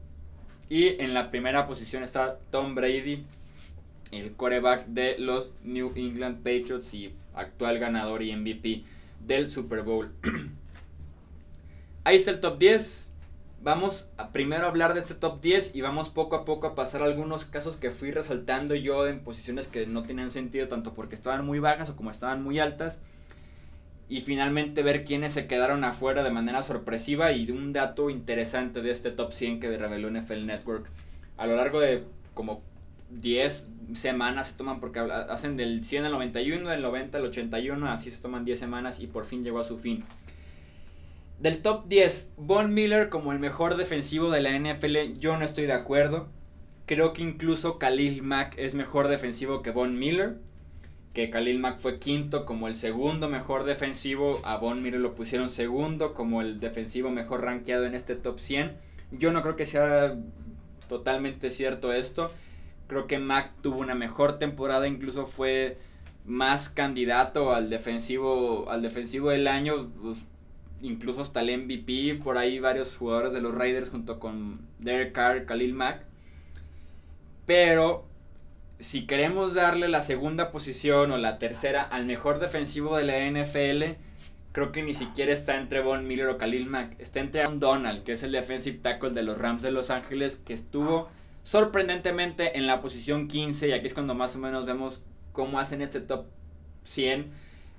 Y 0.68 1.02
en 1.02 1.14
la 1.14 1.32
primera 1.32 1.66
posición 1.66 2.04
está 2.04 2.40
Tom 2.52 2.76
Brady, 2.76 3.24
el 4.12 4.34
coreback 4.34 4.86
de 4.88 5.18
los 5.18 5.54
New 5.64 5.94
England 5.96 6.40
Patriots 6.40 6.94
y 6.94 7.16
actual 7.36 7.80
ganador 7.80 8.22
y 8.22 8.36
MVP 8.36 8.84
del 9.26 9.50
Super 9.50 9.84
Bowl. 9.84 10.12
Ahí 12.04 12.18
está 12.18 12.32
el 12.32 12.42
top 12.42 12.60
10. 12.60 13.13
Vamos 13.64 14.12
a 14.18 14.34
primero 14.34 14.68
hablar 14.68 14.94
de 14.94 15.00
este 15.00 15.14
top 15.14 15.40
10 15.40 15.74
y 15.74 15.80
vamos 15.80 16.10
poco 16.10 16.36
a 16.36 16.44
poco 16.44 16.68
a 16.68 16.76
pasar 16.76 17.02
algunos 17.02 17.46
casos 17.46 17.78
que 17.78 17.92
fui 17.92 18.12
resaltando 18.12 18.76
yo 18.76 19.08
en 19.08 19.22
posiciones 19.22 19.70
que 19.70 19.88
no 19.88 20.04
tenían 20.04 20.32
sentido 20.32 20.68
tanto 20.68 20.94
porque 20.94 21.16
estaban 21.16 21.46
muy 21.46 21.60
bajas 21.60 21.90
o 21.90 21.96
como 21.96 22.12
estaban 22.12 22.44
muy 22.44 22.60
altas. 22.60 23.00
Y 24.10 24.20
finalmente 24.20 24.84
ver 24.84 25.06
quiénes 25.06 25.32
se 25.32 25.48
quedaron 25.48 25.86
afuera 25.86 26.24
de 26.24 26.30
manera 26.30 26.62
sorpresiva 26.62 27.32
y 27.32 27.50
un 27.52 27.72
dato 27.72 28.10
interesante 28.10 28.82
de 28.82 28.92
este 28.92 29.12
top 29.12 29.32
100 29.32 29.62
que 29.62 29.78
reveló 29.78 30.12
NFL 30.12 30.46
Network. 30.46 30.90
A 31.38 31.48
lo 31.48 31.56
largo 31.56 31.80
de 31.80 32.04
como 32.34 32.62
10 33.12 33.70
semanas 33.94 34.50
se 34.50 34.58
toman 34.58 34.82
porque 34.82 35.00
hacen 35.00 35.56
del 35.56 35.86
100 35.86 36.04
al 36.04 36.12
91, 36.12 36.70
del 36.70 36.82
90 36.82 37.18
al 37.18 37.26
81, 37.28 37.90
así 37.90 38.12
se 38.12 38.22
toman 38.22 38.44
10 38.44 38.60
semanas 38.60 39.00
y 39.00 39.08
por 39.08 39.26
fin 39.26 39.42
llegó 39.42 39.62
a 39.62 39.64
su 39.64 39.78
fin. 39.78 40.04
Del 41.40 41.62
top 41.62 41.88
10, 41.88 42.34
Von 42.38 42.74
Miller 42.74 43.10
como 43.10 43.32
el 43.32 43.40
mejor 43.40 43.76
defensivo 43.76 44.32
de 44.32 44.42
la 44.42 44.58
NFL, 44.58 45.20
yo 45.20 45.38
no 45.38 45.44
estoy 45.44 45.66
de 45.66 45.74
acuerdo. 45.74 46.30
Creo 46.86 47.14
que 47.14 47.22
incluso 47.22 47.80
Khalil 47.80 48.24
Mack 48.24 48.56
es 48.58 48.76
mejor 48.76 49.08
defensivo 49.08 49.62
que 49.62 49.72
Von 49.72 49.98
Miller. 49.98 50.38
Que 51.14 51.30
Khalil 51.30 51.60
Mack 51.60 51.80
fue 51.80 52.00
quinto 52.00 52.46
como 52.46 52.68
el 52.68 52.76
segundo 52.76 53.30
mejor 53.30 53.66
defensivo. 53.66 54.42
A 54.44 54.58
Von 54.58 54.82
Miller 54.82 55.00
lo 55.00 55.16
pusieron 55.16 55.50
segundo 55.50 56.14
como 56.14 56.42
el 56.42 56.60
defensivo 56.60 57.10
mejor 57.10 57.42
rankeado 57.42 57.86
en 57.86 57.96
este 57.96 58.16
top 58.16 58.40
100. 58.40 58.72
Yo 59.12 59.32
no 59.32 59.42
creo 59.42 59.56
que 59.56 59.66
sea 59.66 60.18
totalmente 60.90 61.50
cierto 61.50 61.94
esto. 61.94 62.32
Creo 62.88 63.08
que 63.08 63.20
Mac 63.20 63.52
tuvo 63.62 63.80
una 63.80 63.96
mejor 63.96 64.40
temporada, 64.40 64.88
incluso 64.88 65.26
fue 65.26 65.78
más 66.26 66.70
candidato 66.70 67.54
al 67.54 67.70
defensivo, 67.70 68.70
al 68.70 68.82
defensivo 68.82 69.30
del 69.30 69.48
año, 69.48 69.90
pues, 70.02 70.24
incluso 70.84 71.22
hasta 71.22 71.42
el 71.42 71.58
MVP, 71.58 72.20
por 72.24 72.38
ahí 72.38 72.60
varios 72.60 72.96
jugadores 72.96 73.34
de 73.34 73.42
los 73.42 73.56
Raiders 73.56 73.90
junto 73.90 74.20
con 74.20 74.60
Derek 74.80 75.14
Carr, 75.14 75.46
Khalil 75.46 75.74
Mack. 75.74 76.04
Pero 77.46 78.06
si 78.80 79.08
queremos 79.08 79.54
darle 79.54 79.88
la 79.88 80.02
segunda 80.02 80.52
posición 80.52 81.12
o 81.12 81.18
la 81.18 81.40
tercera 81.40 81.82
al 81.82 82.06
mejor 82.06 82.40
defensivo 82.40 82.98
de 82.98 83.04
la 83.06 83.18
NFL, 83.26 83.98
creo 84.52 84.72
que 84.72 84.84
ni 84.84 84.94
siquiera 84.94 85.32
está 85.32 85.58
entre 85.58 85.82
Von 85.82 86.08
Miller 86.08 86.28
o 86.28 86.38
Khalil 86.38 86.68
Mack. 86.68 87.00
Está 87.00 87.22
entre 87.22 87.42
Aaron 87.42 87.60
Donald, 87.60 88.04
que 88.04 88.12
es 88.12 88.24
el 88.24 88.34
defensive 88.34 88.80
tackle 88.80 89.12
de 89.12 89.24
los 89.24 89.38
Rams 89.38 89.64
de 89.64 89.72
Los 89.72 89.90
Ángeles, 89.90 90.36
que 90.36 90.54
estuvo 90.54 91.10
sorprendentemente 91.44 92.58
en 92.58 92.68
la 92.68 92.82
posición 92.82 93.28
15, 93.28 93.70
y 93.70 93.72
aquí 93.72 93.88
es 93.88 93.94
cuando 93.94 94.16
más 94.16 94.36
o 94.36 94.40
menos 94.40 94.66
vemos 94.66 95.04
cómo 95.32 95.60
hacen 95.60 95.82
este 95.82 96.00
top 96.00 96.26
100. 96.84 97.32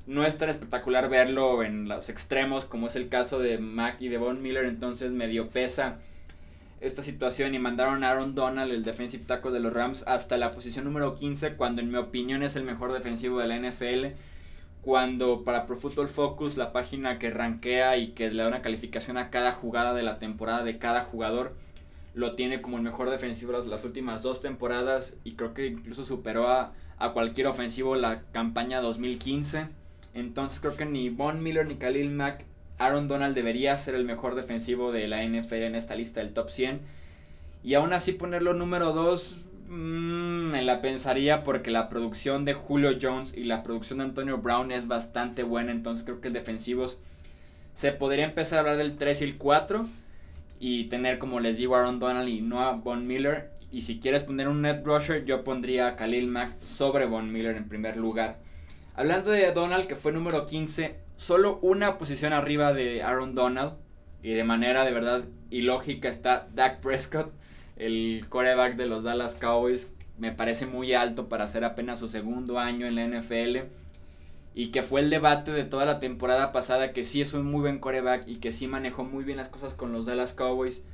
No 0.07 0.25
es 0.25 0.37
tan 0.37 0.51
espectacular 0.51 1.09
verlo 1.09 1.63
en 1.63 1.89
los 1.89 2.11
extremos 2.11 2.67
como 2.67 2.89
es 2.89 2.97
el 2.97 3.09
caso 3.09 3.39
de 3.39 3.59
Mac 3.59 3.97
y 4.01 4.09
de 4.09 4.19
Von 4.19 4.43
Miller, 4.43 4.67
entonces 4.67 5.13
medio 5.13 5.49
pesa 5.49 5.99
esta 6.85 7.03
situación 7.03 7.55
y 7.55 7.59
mandaron 7.59 8.05
a 8.05 8.11
Aaron 8.11 8.35
Donald, 8.35 8.71
el 8.71 8.85
defensive 8.85 9.25
tackle 9.25 9.53
de 9.53 9.61
los 9.61 9.73
Rams, 9.73 10.05
hasta 10.07 10.37
la 10.37 10.51
posición 10.51 10.85
número 10.85 11.15
15, 11.15 11.55
cuando 11.55 11.81
en 11.81 11.91
mi 11.91 11.97
opinión 11.97 12.43
es 12.43 12.57
el 12.57 12.65
mejor 12.65 12.93
defensivo 12.93 13.39
de 13.39 13.47
la 13.47 13.59
NFL. 13.59 14.19
Cuando 14.83 15.45
para 15.45 15.65
Pro 15.65 15.79
Football 15.79 16.09
Focus, 16.09 16.59
la 16.59 16.73
página 16.73 17.19
que 17.19 17.31
rankea 17.31 17.97
y 17.97 18.09
que 18.09 18.31
le 18.31 18.43
da 18.43 18.49
una 18.49 18.61
calificación 18.61 19.17
a 19.17 19.31
cada 19.31 19.53
jugada 19.53 19.95
de 19.95 20.03
la 20.03 20.19
temporada 20.19 20.63
de 20.63 20.77
cada 20.77 21.05
jugador, 21.05 21.55
lo 22.13 22.35
tiene 22.35 22.61
como 22.61 22.77
el 22.77 22.83
mejor 22.83 23.09
defensivo 23.09 23.59
de 23.59 23.67
las 23.67 23.85
últimas 23.87 24.21
dos 24.23 24.43
temporadas 24.43 25.17
y 25.25 25.37
creo 25.37 25.55
que 25.55 25.69
incluso 25.69 26.05
superó 26.05 26.49
a, 26.49 26.75
a 26.99 27.13
cualquier 27.13 27.47
ofensivo 27.47 27.97
la 27.97 28.25
campaña 28.33 28.83
2015. 28.83 29.69
Entonces 30.15 30.61
creo 30.61 30.77
que 30.77 30.87
ni 30.87 31.11
Von 31.11 31.43
Miller 31.43 31.67
ni 31.67 31.75
Khalil 31.75 32.11
Mack 32.11 32.45
Aaron 32.79 33.09
Donald 33.09 33.35
debería 33.35 33.77
ser 33.77 33.95
el 33.95 34.05
mejor 34.05 34.35
defensivo 34.35 34.93
de 34.93 35.07
la 35.07 35.25
NFL 35.25 35.63
en 35.63 35.75
esta 35.75 35.95
lista 35.95 36.21
del 36.21 36.33
top 36.33 36.51
100. 36.51 36.81
Y 37.63 37.75
aún 37.75 37.93
así 37.93 38.13
ponerlo 38.13 38.55
número 38.55 38.93
2 38.93 39.37
mm, 39.69 39.73
me 40.51 40.63
la 40.63 40.81
pensaría 40.81 41.43
porque 41.43 41.71
la 41.71 41.89
producción 41.89 42.45
de 42.45 42.55
Julio 42.55 42.99
Jones 43.01 43.37
y 43.37 43.45
la 43.45 43.63
producción 43.63 43.99
de 43.99 44.07
Antonio 44.07 44.39
Brown 44.39 44.73
es 44.73 44.89
bastante 44.89 45.43
buena. 45.43 45.73
Entonces 45.73 46.05
creo 46.05 46.21
que 46.21 46.29
el 46.29 46.35
defensivos 46.35 46.99
se 47.75 47.93
podría 47.93 48.25
empezar 48.25 48.59
a 48.59 48.61
hablar 48.61 48.77
del 48.77 48.97
3 48.97 49.21
y 49.21 49.25
el 49.25 49.37
4 49.37 49.87
y 50.61 50.85
tener 50.85 51.19
como 51.19 51.41
les 51.41 51.59
digo 51.59 51.77
Aaron 51.77 51.99
Donald 51.99 52.29
y 52.29 52.41
no 52.41 52.61
a 52.61 52.73
Von 52.73 53.07
Miller. 53.07 53.51
Y 53.73 53.81
si 53.81 53.99
quieres 53.99 54.23
poner 54.23 54.49
un 54.49 54.63
net 54.63 54.85
rusher, 54.85 55.25
yo 55.25 55.43
pondría 55.43 55.89
a 55.89 55.97
Khalil 55.97 56.29
Mack 56.29 56.61
sobre 56.61 57.07
Von 57.07 57.33
Miller 57.33 57.57
en 57.57 57.69
primer 57.69 57.97
lugar. 57.97 58.39
Hablando 58.97 59.33
de 59.33 59.51
Donald, 59.51 59.89
que 59.89 59.97
fue 59.97 60.13
número 60.13 60.47
15, 60.47 60.95
solo 61.17 61.59
una 61.63 61.99
posición 61.99 62.33
arriba 62.33 62.73
de 62.73 63.03
Aaron 63.03 63.35
Donald. 63.35 63.75
Y 64.23 64.35
de 64.35 64.45
manera 64.45 64.85
de 64.85 64.93
verdad 64.93 65.25
ilógica 65.51 66.09
está 66.09 66.49
Dak 66.55 66.81
Prescott, 66.81 67.33
el 67.77 68.25
coreback 68.29 68.77
de 68.77 68.87
los 68.87 69.03
Dallas 69.03 69.35
Cowboys. 69.35 69.93
Me 70.17 70.31
parece 70.31 70.67
muy 70.67 70.95
alto 70.95 71.29
para 71.29 71.49
ser 71.49 71.65
apenas 71.65 71.99
su 71.99 72.09
segundo 72.09 72.61
año 72.61 72.87
en 72.87 72.95
la 72.95 73.05
NFL. 73.05 73.69
Y 74.55 74.69
que 74.69 74.83
fue 74.83 75.01
el 75.01 75.11
debate 75.11 75.51
de 75.51 75.65
toda 75.65 75.87
la 75.87 75.99
temporada 75.99 76.53
pasada 76.53 76.93
que 76.93 77.03
sí 77.03 77.21
es 77.21 77.35
un 77.35 77.47
muy 77.47 77.63
buen 77.63 77.81
coreback 77.81 78.29
y 78.29 78.37
que 78.37 78.53
sí 78.53 78.69
manejó 78.69 79.03
muy 79.03 79.25
bien 79.25 79.39
las 79.39 79.49
cosas 79.49 79.75
con 79.75 79.93
los 79.93 80.07
Dallas 80.07 80.35
Cowboys. 80.35 80.85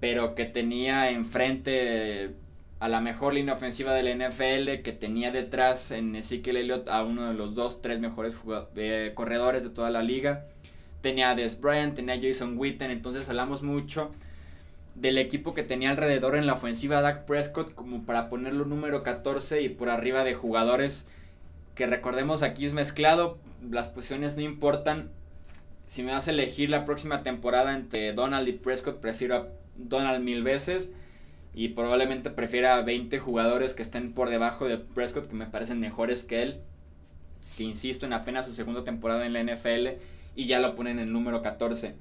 Pero 0.00 0.34
que 0.34 0.46
tenía 0.46 1.10
enfrente 1.10 2.34
a 2.80 2.88
la 2.88 3.00
mejor 3.00 3.34
línea 3.34 3.54
ofensiva 3.54 3.92
del 3.92 4.18
NFL, 4.18 4.82
que 4.82 4.96
tenía 4.98 5.32
detrás 5.32 5.90
en 5.90 6.14
Ezekiel 6.14 6.58
Elliott 6.58 6.88
a 6.88 7.02
uno 7.02 7.28
de 7.28 7.34
los 7.34 7.54
dos, 7.54 7.82
tres 7.82 7.98
mejores 7.98 8.36
corredores 9.14 9.64
de 9.64 9.70
toda 9.70 9.90
la 9.90 10.02
liga. 10.02 10.46
Tenía 11.00 11.30
a 11.30 11.34
Des 11.34 11.60
Bryant, 11.60 11.94
tenía 11.94 12.14
a 12.14 12.20
Jason 12.20 12.56
Witten, 12.56 12.90
entonces 12.90 13.28
hablamos 13.28 13.62
mucho 13.62 14.10
del 14.94 15.18
equipo 15.18 15.54
que 15.54 15.62
tenía 15.62 15.90
alrededor 15.90 16.36
en 16.36 16.46
la 16.46 16.54
ofensiva 16.54 17.00
Dak 17.00 17.24
Prescott 17.24 17.74
como 17.74 18.04
para 18.04 18.28
ponerlo 18.28 18.64
número 18.64 19.02
14 19.02 19.62
y 19.62 19.68
por 19.68 19.90
arriba 19.90 20.24
de 20.24 20.34
jugadores 20.34 21.06
que 21.76 21.86
recordemos 21.86 22.42
aquí 22.42 22.66
es 22.66 22.72
mezclado, 22.72 23.38
las 23.70 23.86
posiciones 23.86 24.34
no 24.34 24.42
importan. 24.42 25.10
Si 25.86 26.02
me 26.02 26.12
vas 26.12 26.26
a 26.26 26.32
elegir 26.32 26.70
la 26.70 26.84
próxima 26.84 27.22
temporada 27.22 27.74
entre 27.74 28.12
Donald 28.12 28.48
y 28.48 28.52
Prescott, 28.52 29.00
prefiero 29.00 29.36
a 29.36 29.46
Donald 29.76 30.24
mil 30.24 30.42
veces 30.42 30.92
y 31.54 31.68
probablemente 31.68 32.30
prefiera 32.30 32.80
20 32.82 33.18
jugadores 33.18 33.74
que 33.74 33.82
estén 33.82 34.12
por 34.12 34.30
debajo 34.30 34.68
de 34.68 34.78
Prescott 34.78 35.28
que 35.28 35.34
me 35.34 35.46
parecen 35.46 35.80
mejores 35.80 36.24
que 36.24 36.42
él. 36.42 36.60
Que 37.56 37.64
insisto 37.64 38.06
en 38.06 38.12
apenas 38.12 38.46
su 38.46 38.54
segunda 38.54 38.84
temporada 38.84 39.26
en 39.26 39.32
la 39.32 39.42
NFL 39.42 40.00
y 40.36 40.46
ya 40.46 40.60
lo 40.60 40.74
ponen 40.74 40.98
en 40.98 41.08
el 41.08 41.12
número 41.12 41.42
14. 41.42 41.94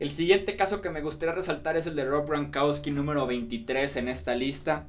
El 0.00 0.10
siguiente 0.10 0.54
caso 0.54 0.80
que 0.80 0.90
me 0.90 1.00
gustaría 1.00 1.34
resaltar 1.34 1.76
es 1.76 1.86
el 1.86 1.96
de 1.96 2.04
Rob 2.04 2.28
Gronkowski 2.28 2.90
número 2.90 3.26
23 3.26 3.96
en 3.96 4.08
esta 4.08 4.34
lista. 4.34 4.86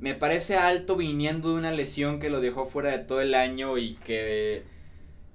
Me 0.00 0.14
parece 0.14 0.56
alto 0.56 0.96
viniendo 0.96 1.50
de 1.50 1.56
una 1.56 1.70
lesión 1.70 2.18
que 2.18 2.30
lo 2.30 2.40
dejó 2.40 2.66
fuera 2.66 2.90
de 2.90 2.98
todo 2.98 3.20
el 3.20 3.34
año 3.34 3.78
y 3.78 3.94
que 3.96 4.64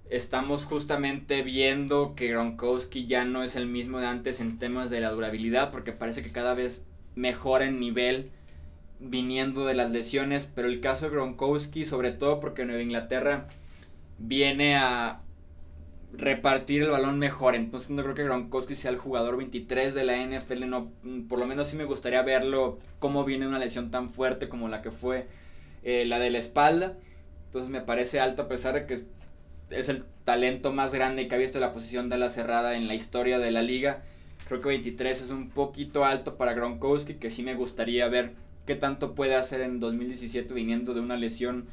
estamos 0.09 0.65
justamente 0.65 1.41
viendo 1.41 2.15
que 2.15 2.27
Gronkowski 2.27 3.07
ya 3.07 3.23
no 3.23 3.43
es 3.43 3.55
el 3.55 3.67
mismo 3.67 3.99
de 3.99 4.07
antes 4.07 4.41
en 4.41 4.57
temas 4.57 4.89
de 4.89 4.99
la 4.99 5.11
durabilidad 5.11 5.71
porque 5.71 5.91
parece 5.91 6.21
que 6.21 6.31
cada 6.31 6.53
vez 6.53 6.83
mejor 7.17 7.63
en 7.63 7.79
nivel 7.79 8.29
viniendo 8.99 9.65
de 9.65 9.73
las 9.73 9.91
lesiones, 9.91 10.49
pero 10.53 10.67
el 10.67 10.79
caso 10.79 11.05
de 11.05 11.11
Gronkowski, 11.11 11.83
sobre 11.83 12.11
todo 12.11 12.39
porque 12.39 12.63
Nueva 12.63 12.81
Inglaterra 12.81 13.47
viene 14.19 14.75
a 14.75 15.21
repartir 16.13 16.83
el 16.83 16.89
balón 16.89 17.19
mejor, 17.19 17.55
entonces 17.55 17.89
no 17.89 18.01
creo 18.01 18.15
que 18.15 18.23
Gronkowski 18.23 18.75
sea 18.75 18.91
el 18.91 18.97
jugador 18.97 19.37
23 19.37 19.93
de 19.93 20.03
la 20.03 20.15
NFL, 20.15 20.67
no, 20.67 20.91
por 21.27 21.39
lo 21.39 21.45
menos 21.45 21.67
sí 21.67 21.75
me 21.75 21.83
gustaría 21.83 22.21
verlo 22.21 22.79
cómo 22.99 23.25
viene 23.25 23.47
una 23.47 23.59
lesión 23.59 23.91
tan 23.91 24.09
fuerte 24.09 24.47
como 24.47 24.69
la 24.69 24.81
que 24.81 24.91
fue 24.91 25.27
eh, 25.83 26.05
la 26.05 26.19
de 26.19 26.31
la 26.31 26.37
espalda, 26.37 26.93
entonces 27.47 27.69
me 27.69 27.81
parece 27.81 28.19
alto 28.19 28.43
a 28.43 28.47
pesar 28.47 28.73
de 28.75 28.85
que 28.85 29.03
es 29.69 29.89
el 29.89 30.05
talento 30.23 30.71
más 30.71 30.93
grande 30.93 31.27
que 31.27 31.35
ha 31.35 31.39
visto 31.39 31.59
la 31.59 31.73
posición 31.73 32.09
de 32.09 32.17
la 32.17 32.29
cerrada 32.29 32.75
en 32.75 32.87
la 32.87 32.95
historia 32.95 33.37
de 33.37 33.51
la 33.51 33.61
liga, 33.61 34.03
Creo 34.47 34.61
que 34.61 34.69
23 34.69 35.21
es 35.21 35.29
un 35.29 35.49
poquito 35.49 36.05
alto 36.05 36.37
para 36.37 36.53
Gronkowski, 36.53 37.15
que 37.15 37.29
sí 37.29 37.43
me 37.43 37.55
gustaría 37.55 38.07
ver 38.07 38.33
qué 38.65 38.75
tanto 38.75 39.13
puede 39.13 39.35
hacer 39.35 39.61
en 39.61 39.79
2017 39.79 40.53
viniendo 40.53 40.93
de 40.93 41.01
una 41.01 41.17
lesión 41.17 41.65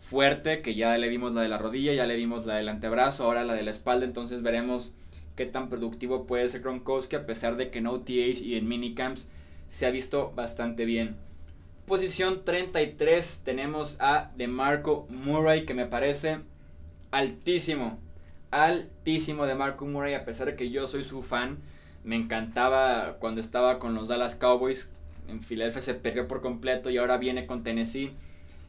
fuerte, 0.00 0.60
que 0.60 0.74
ya 0.74 0.96
le 0.98 1.08
vimos 1.08 1.34
la 1.34 1.42
de 1.42 1.48
la 1.48 1.58
rodilla, 1.58 1.92
ya 1.92 2.06
le 2.06 2.16
vimos 2.16 2.44
la 2.44 2.56
del 2.56 2.68
antebrazo, 2.68 3.24
ahora 3.24 3.44
la 3.44 3.54
de 3.54 3.62
la 3.62 3.70
espalda, 3.70 4.04
entonces 4.06 4.42
veremos 4.42 4.92
qué 5.36 5.46
tan 5.46 5.68
productivo 5.68 6.26
puede 6.26 6.48
ser 6.48 6.62
Gronkowski 6.62 7.16
a 7.16 7.26
pesar 7.26 7.56
de 7.56 7.70
que 7.70 7.78
en 7.78 7.86
OTAs 7.86 8.40
y 8.40 8.56
en 8.56 8.66
minicamps 8.66 9.28
se 9.68 9.86
ha 9.86 9.90
visto 9.90 10.32
bastante 10.34 10.84
bien. 10.84 11.16
Posición 11.86 12.44
33 12.44 13.42
tenemos 13.44 13.96
a 14.00 14.32
DeMarco 14.36 15.06
Murray 15.10 15.64
que 15.64 15.74
me 15.74 15.86
parece 15.86 16.38
altísimo, 17.12 18.00
altísimo 18.50 19.46
DeMarco 19.46 19.86
Murray 19.86 20.14
a 20.14 20.24
pesar 20.24 20.48
de 20.48 20.56
que 20.56 20.70
yo 20.70 20.88
soy 20.88 21.04
su 21.04 21.22
fan 21.22 21.58
me 22.06 22.14
encantaba 22.14 23.16
cuando 23.18 23.40
estaba 23.40 23.80
con 23.80 23.94
los 23.94 24.06
Dallas 24.06 24.36
Cowboys. 24.36 24.88
En 25.28 25.42
Filadelfia 25.42 25.80
se 25.80 25.94
perdió 25.94 26.28
por 26.28 26.40
completo 26.40 26.88
y 26.88 26.98
ahora 26.98 27.18
viene 27.18 27.46
con 27.46 27.64
Tennessee. 27.64 28.12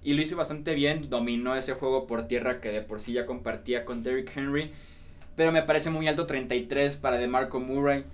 Y 0.03 0.15
lo 0.15 0.23
hizo 0.23 0.35
bastante 0.35 0.73
bien, 0.73 1.07
dominó 1.09 1.55
ese 1.55 1.73
juego 1.73 2.07
por 2.07 2.27
tierra 2.27 2.59
que 2.61 2.69
de 2.69 2.81
por 2.81 2.99
sí 2.99 3.13
ya 3.13 3.27
compartía 3.27 3.85
con 3.85 4.01
Derrick 4.01 4.35
Henry. 4.35 4.71
Pero 5.35 5.51
me 5.51 5.61
parece 5.61 5.91
muy 5.91 6.07
alto 6.07 6.25
33 6.25 6.97
para 6.97 7.17
DeMarco 7.17 7.59
Murray. 7.59 8.05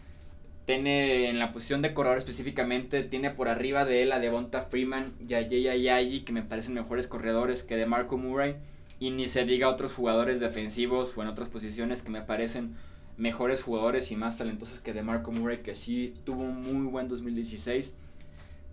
Tiene 0.66 1.30
en 1.30 1.40
la 1.40 1.54
posición 1.54 1.82
de 1.82 1.94
corredor 1.94 2.18
específicamente, 2.18 3.04
tiene 3.04 3.30
por 3.30 3.48
arriba 3.48 3.86
de 3.86 4.04
él 4.04 4.12
a 4.12 4.20
Devonta 4.20 4.64
Freeman 4.64 5.14
y 5.26 5.36
a 5.36 5.38
Ayayi, 5.38 6.22
que 6.22 6.34
me 6.34 6.42
parecen 6.42 6.74
mejores 6.74 7.08
corredores 7.08 7.64
que 7.64 7.78
DeMarco 7.78 8.18
Murray. 8.18 8.58
Y 9.00 9.12
ni 9.12 9.30
se 9.30 9.46
diga 9.46 9.70
otros 9.70 9.94
jugadores 9.94 10.42
defensivos 10.42 11.18
o 11.18 11.22
en 11.22 11.30
otras 11.30 11.48
posiciones 11.48 12.02
que 12.02 12.10
me 12.10 12.24
parecen 12.24 12.76
mejores 13.18 13.64
jugadores 13.64 14.12
y 14.12 14.16
más 14.16 14.38
talentosos 14.38 14.80
que 14.80 14.94
DeMarco 14.94 15.32
Murray, 15.32 15.60
que 15.60 15.76
sí 15.76 16.14
tuvo 16.24 16.44
un 16.44 16.62
muy 16.62 16.88
buen 16.88 17.08
2016, 17.08 17.96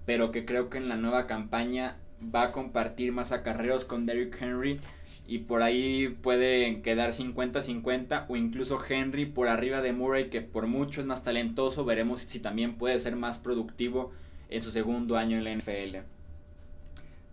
pero 0.06 0.32
que 0.32 0.44
creo 0.44 0.70
que 0.70 0.78
en 0.78 0.88
la 0.88 0.96
nueva 0.96 1.26
campaña 1.26 1.96
va 2.22 2.44
a 2.44 2.52
compartir 2.52 3.12
más 3.12 3.32
acarreos 3.32 3.84
con 3.84 4.06
Derrick 4.06 4.40
Henry 4.40 4.80
y 5.26 5.38
por 5.38 5.62
ahí 5.62 6.08
puede 6.22 6.82
quedar 6.82 7.10
50-50 7.10 8.26
o 8.28 8.36
incluso 8.36 8.82
Henry 8.86 9.26
por 9.26 9.48
arriba 9.48 9.80
de 9.80 9.92
Murray 9.92 10.28
que 10.28 10.40
por 10.40 10.66
mucho 10.66 11.00
es 11.00 11.06
más 11.06 11.22
talentoso, 11.22 11.84
veremos 11.84 12.20
si 12.22 12.40
también 12.40 12.74
puede 12.76 12.98
ser 12.98 13.16
más 13.16 13.38
productivo 13.38 14.12
en 14.48 14.62
su 14.62 14.72
segundo 14.72 15.16
año 15.16 15.38
en 15.38 15.44
la 15.44 15.54
NFL. 15.54 15.98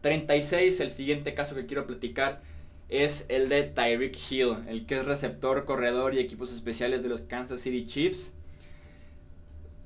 36, 0.02 0.80
el 0.80 0.92
siguiente 0.92 1.34
caso 1.34 1.56
que 1.56 1.66
quiero 1.66 1.88
platicar 1.88 2.42
es 2.90 3.26
el 3.30 3.50
de 3.50 3.64
Tyreek 3.64 4.18
Hill, 4.30 4.56
el 4.68 4.86
que 4.86 4.98
es 4.98 5.06
receptor, 5.06 5.66
corredor 5.66 6.14
y 6.14 6.20
equipos 6.20 6.54
especiales 6.54 7.04
de 7.04 7.10
los 7.10 7.22
Kansas 7.22 7.62
City 7.62 7.86
Chiefs. 7.86 8.34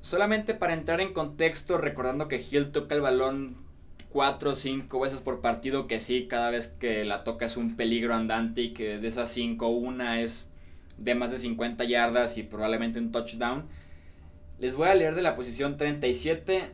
Solamente 0.02 0.54
para 0.54 0.74
entrar 0.74 1.02
en 1.02 1.14
contexto, 1.14 1.78
recordando 1.78 2.28
que 2.28 2.42
Hill 2.42 2.72
toca 2.72 2.96
el 2.96 3.02
balón 3.02 3.56
4 4.10 4.52
o 4.52 4.56
5 4.56 5.00
veces 5.00 5.22
por 5.22 5.42
partido, 5.42 5.88
que 5.88 6.00
sí, 6.00 6.28
cada 6.28 6.50
vez 6.50 6.68
que 6.68 7.06
la 7.06 7.24
toca 7.24 7.46
es 7.46 7.58
un 7.58 7.76
peligro 7.76 8.14
andante 8.14 8.62
y 8.62 8.74
que 8.74 8.98
de 8.98 9.08
esas 9.08 9.30
5 9.32 9.68
una 9.68 10.22
es 10.22 10.50
de 10.98 11.16
más 11.16 11.32
de 11.32 11.40
50 11.40 11.84
yardas 11.86 12.38
y 12.38 12.44
probablemente 12.44 13.00
un 13.00 13.12
touchdown. 13.12 13.66
Les 14.60 14.76
voy 14.76 14.90
a 14.90 14.96
leer 14.96 15.16
de 15.16 15.24
la 15.24 15.36
posición 15.36 15.78
37 15.78 16.66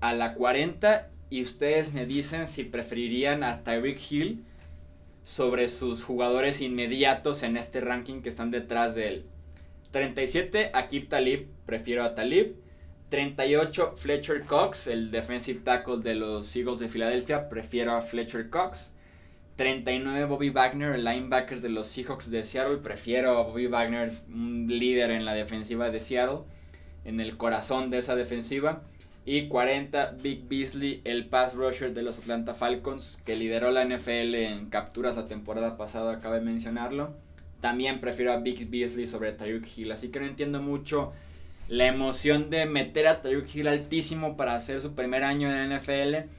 a 0.00 0.14
la 0.14 0.34
40 0.34 1.08
y 1.28 1.42
ustedes 1.42 1.92
me 1.92 2.06
dicen 2.06 2.48
si 2.48 2.64
preferirían 2.64 3.44
a 3.44 3.62
Tyreek 3.62 4.00
Hill 4.10 4.44
sobre 5.24 5.68
sus 5.68 6.04
jugadores 6.04 6.60
inmediatos 6.60 7.42
en 7.42 7.56
este 7.56 7.80
ranking 7.80 8.22
que 8.22 8.28
están 8.28 8.50
detrás 8.50 8.94
de 8.94 9.08
él. 9.08 9.24
37, 9.90 10.70
Akib 10.72 11.08
Talib, 11.08 11.48
prefiero 11.66 12.04
a 12.04 12.14
Talib. 12.14 12.56
38, 13.08 13.94
Fletcher 13.96 14.42
Cox, 14.44 14.86
el 14.86 15.10
defensive 15.10 15.60
tackle 15.64 15.98
de 15.98 16.14
los 16.14 16.54
Eagles 16.54 16.78
de 16.78 16.88
Filadelfia, 16.88 17.48
prefiero 17.48 17.92
a 17.92 18.02
Fletcher 18.02 18.50
Cox. 18.50 18.94
39, 19.56 20.24
Bobby 20.24 20.50
Wagner, 20.50 20.94
el 20.94 21.04
linebacker 21.04 21.60
de 21.60 21.68
los 21.68 21.88
Seahawks 21.88 22.30
de 22.30 22.44
Seattle, 22.44 22.78
prefiero 22.78 23.36
a 23.36 23.42
Bobby 23.42 23.66
Wagner, 23.66 24.10
un 24.28 24.66
líder 24.66 25.10
en 25.10 25.26
la 25.26 25.34
defensiva 25.34 25.90
de 25.90 26.00
Seattle. 26.00 26.44
en 27.04 27.18
el 27.20 27.36
corazón 27.36 27.90
de 27.90 27.98
esa 27.98 28.14
defensiva. 28.14 28.82
Y 29.26 29.48
40, 29.48 30.16
Big 30.22 30.48
Beasley, 30.48 31.02
el 31.04 31.26
pass 31.26 31.54
rusher 31.54 31.92
de 31.92 32.02
los 32.02 32.18
Atlanta 32.18 32.54
Falcons, 32.54 33.20
que 33.26 33.36
lideró 33.36 33.70
la 33.70 33.84
NFL 33.84 34.34
en 34.34 34.70
capturas 34.70 35.16
la 35.16 35.26
temporada 35.26 35.76
pasada, 35.76 36.20
cabe 36.20 36.40
mencionarlo. 36.40 37.10
También 37.60 38.00
prefiero 38.00 38.32
a 38.32 38.38
Big 38.38 38.70
Beasley 38.70 39.06
sobre 39.06 39.32
Tyreek 39.32 39.66
Hill. 39.76 39.92
Así 39.92 40.08
que 40.08 40.20
no 40.20 40.26
entiendo 40.26 40.62
mucho 40.62 41.12
la 41.68 41.86
emoción 41.86 42.48
de 42.48 42.64
meter 42.64 43.06
a 43.06 43.20
Tyreek 43.20 43.54
Hill 43.54 43.68
altísimo 43.68 44.36
para 44.36 44.54
hacer 44.54 44.80
su 44.80 44.94
primer 44.94 45.22
año 45.22 45.50
en 45.50 45.68
la 45.68 45.78
NFL. 45.78 46.30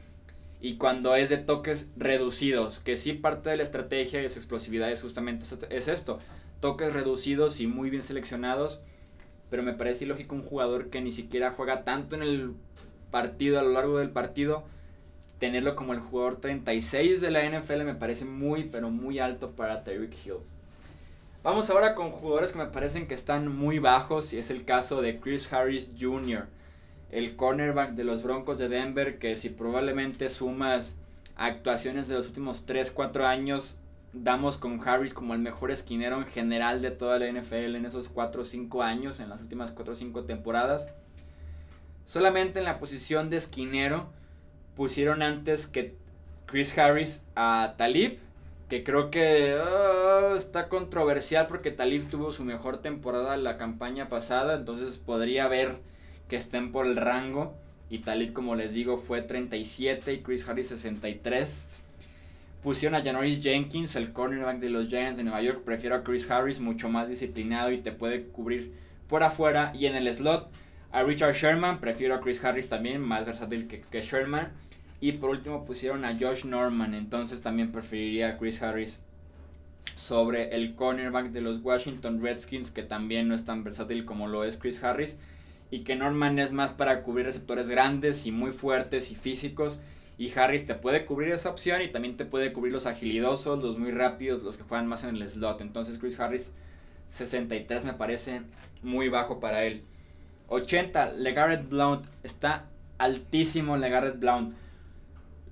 Y 0.60 0.76
cuando 0.78 1.16
es 1.16 1.30
de 1.30 1.38
toques 1.38 1.92
reducidos, 1.96 2.80
que 2.80 2.96
sí 2.96 3.14
parte 3.14 3.52
de 3.52 3.58
la 3.58 3.64
estrategia 3.64 4.24
y 4.24 4.30
su 4.30 4.40
explosividad 4.40 4.92
es 4.92 5.04
justamente 5.04 5.46
es 5.70 5.88
esto. 5.88 6.20
Toques 6.60 6.94
reducidos 6.94 7.60
y 7.60 7.68
muy 7.68 7.92
bien 7.92 8.02
seleccionados 8.02 8.82
pero 9.52 9.64
me 9.64 9.74
parece 9.74 10.06
ilógico 10.06 10.34
un 10.34 10.44
jugador 10.44 10.90
que 10.90 11.02
ni 11.02 11.12
siquiera 11.12 11.52
juega 11.52 11.84
tanto 11.84 12.16
en 12.16 12.24
el 12.24 12.54
partido, 13.12 13.60
a 13.60 13.64
lo 13.64 13.70
largo 13.70 14.00
del 14.00 14.10
partido, 14.10 14.64
tenerlo 15.40 15.76
como 15.76 15.92
el 15.92 16.00
jugador 16.00 16.38
36 16.38 17.20
de 17.20 17.32
la 17.32 17.44
NFL 17.44 17.84
me 17.84 17.94
parece 17.94 18.24
muy, 18.24 18.64
pero 18.64 18.90
muy 18.90 19.20
alto 19.20 19.52
para 19.52 19.84
Tyreek 19.84 20.14
Hill. 20.26 20.36
Vamos 21.44 21.70
ahora 21.70 21.96
con 21.96 22.12
jugadores 22.12 22.54
que 22.54 22.60
me 22.60 22.68
parecen 22.68 23.08
que 23.08 23.14
están 23.14 23.54
muy 23.54 23.80
bajos 23.80 24.32
y 24.32 24.38
es 24.38 24.52
el 24.52 24.64
caso 24.64 25.02
de 25.02 25.20
Chris 25.20 25.52
Harris 25.52 25.92
Jr., 26.00 26.48
el 27.12 27.36
cornerback 27.36 27.92
de 27.92 28.06
los 28.06 28.24
Broncos 28.24 28.58
de 28.58 28.70
Denver, 28.70 29.20
que 29.20 29.36
si 29.36 29.50
probablemente 29.50 30.30
sumas 30.30 30.98
actuaciones 31.36 32.08
de 32.08 32.16
los 32.16 32.28
últimos 32.28 32.66
3-4 32.66 33.26
años, 33.26 33.81
damos 34.14 34.58
con 34.58 34.86
Harris 34.88 35.14
como 35.14 35.34
el 35.34 35.40
mejor 35.40 35.72
esquinero 35.72 36.18
en 36.18 36.26
general 36.26 36.82
de 36.82 36.92
toda 36.92 37.20
la 37.20 37.32
NFL 37.32 37.76
en 37.76 37.86
esos 37.86 38.10
4 38.10 38.42
o 38.42 38.46
5 38.46 38.84
años, 38.84 39.20
en 39.20 39.30
las 39.30 39.42
últimas 39.42 39.72
4 39.72 39.94
o 39.94 39.96
5 39.96 40.24
temporadas. 40.24 40.88
Solamente 42.06 42.60
en 42.60 42.66
la 42.66 42.80
posición 42.80 43.30
de 43.30 43.38
esquinero 43.38 44.10
pusieron 44.76 45.22
antes 45.22 45.68
que 45.68 45.96
Chris 46.46 46.78
Harris 46.78 47.24
a 47.36 47.76
Talib, 47.78 48.20
que 48.68 48.84
creo 48.84 49.12
que 49.12 49.58
ah, 49.62 50.34
está 50.36 50.68
controversial 50.68 51.48
porque 51.48 51.72
Talib 51.72 52.10
tuvo 52.10 52.34
su 52.34 52.44
mejor 52.44 52.80
temporada 52.80 53.38
la 53.38 53.58
campaña 53.58 54.10
pasada, 54.10 54.56
entonces 54.56 54.98
podría 54.98 55.48
ver 55.48 55.78
que 56.28 56.36
estén 56.36 56.72
por 56.72 56.86
el 56.86 56.96
rango. 56.96 57.54
Y 57.90 58.00
Talib, 58.00 58.32
como 58.32 58.56
les 58.56 58.74
digo, 58.74 58.98
fue 58.98 59.22
37 59.22 60.14
y 60.14 60.22
Chris 60.22 60.48
Harris 60.48 60.70
63. 60.70 61.68
Pusieron 62.64 63.00
a 63.00 63.04
Janoris 63.04 63.42
Jenkins, 63.42 63.96
el 63.96 64.14
cornerback 64.14 64.60
de 64.60 64.70
los 64.70 64.88
Giants 64.88 65.18
de 65.18 65.24
Nueva 65.24 65.42
York. 65.42 65.64
Prefiero 65.66 65.96
a 65.96 66.04
Chris 66.04 66.30
Harris, 66.30 66.60
mucho 66.60 66.90
más 66.90 67.08
disciplinado 67.10 67.72
y 67.72 67.80
te 67.80 67.92
puede 67.92 68.28
cubrir 68.28 68.74
por 69.08 69.24
afuera. 69.24 69.72
Y 69.74 69.88
en 69.88 69.96
el 69.96 70.14
slot 70.14 70.52
a 70.92 71.04
Richard 71.04 71.34
Sherman. 71.34 71.80
Prefiero 71.80 72.16
a 72.16 72.22
Chris 72.22 72.44
Harris 72.44 72.70
también, 72.70 73.02
más 73.02 73.26
versátil 73.26 73.68
que, 73.68 74.02
Sherman. 74.02 74.50
Y 75.00 75.14
por 75.14 75.32
último 75.32 75.66
pusieron 75.66 76.06
a 76.06 76.18
Josh 76.18 76.46
Norman. 76.46 76.94
Entonces 76.94 77.42
también 77.42 77.72
preferiría 77.72 78.30
a 78.30 78.38
Chris 78.38 78.62
Harris 78.62 79.00
sobre 79.96 80.56
el 80.56 80.76
cornerback 80.76 81.32
de 81.32 81.42
los 81.42 81.62
Washington 81.62 82.22
Redskins, 82.22 82.70
que 82.72 82.84
también 82.84 83.28
no 83.28 83.36
es 83.36 83.46
tan 83.46 83.64
versátil 83.64 84.06
como 84.06 84.28
lo 84.28 84.44
es 84.44 84.58
Chris 84.58 84.84
Harris. 84.84 85.18
Y 85.72 85.80
que 85.80 85.96
Norman 85.96 86.38
es 86.38 86.52
más 86.52 86.72
para 86.72 87.02
cubrir 87.02 87.26
receptores 87.26 87.70
grandes 87.70 88.28
y 88.28 88.32
muy 88.32 88.52
fuertes 88.52 89.12
y 89.12 89.16
físicos. 89.16 89.82
Y 90.22 90.32
Harris 90.38 90.68
te 90.68 90.76
puede 90.76 91.08
cubrir 91.08 91.32
esa 91.32 91.50
opción 91.50 91.82
y 91.82 91.88
también 91.88 92.16
te 92.16 92.26
puede 92.26 92.54
cubrir 92.54 92.72
los 92.72 92.86
agilidosos, 92.86 93.60
los 93.60 93.80
muy 93.80 93.90
rápidos, 93.90 94.44
los 94.44 94.56
que 94.56 94.62
juegan 94.62 94.86
más 94.86 95.04
en 95.04 95.16
el 95.16 95.28
slot. 95.28 95.62
Entonces 95.62 95.98
Chris 95.98 96.20
Harris 96.20 96.54
63 97.10 97.86
me 97.86 97.96
parece 97.96 98.44
muy 98.84 99.10
bajo 99.10 99.40
para 99.40 99.64
él. 99.64 99.84
80, 100.48 101.14
LeGarrette 101.14 101.68
Blount. 101.68 102.06
Está 102.22 102.68
altísimo 103.00 103.78
LeGarrette 103.78 104.20
Blount. 104.20 104.54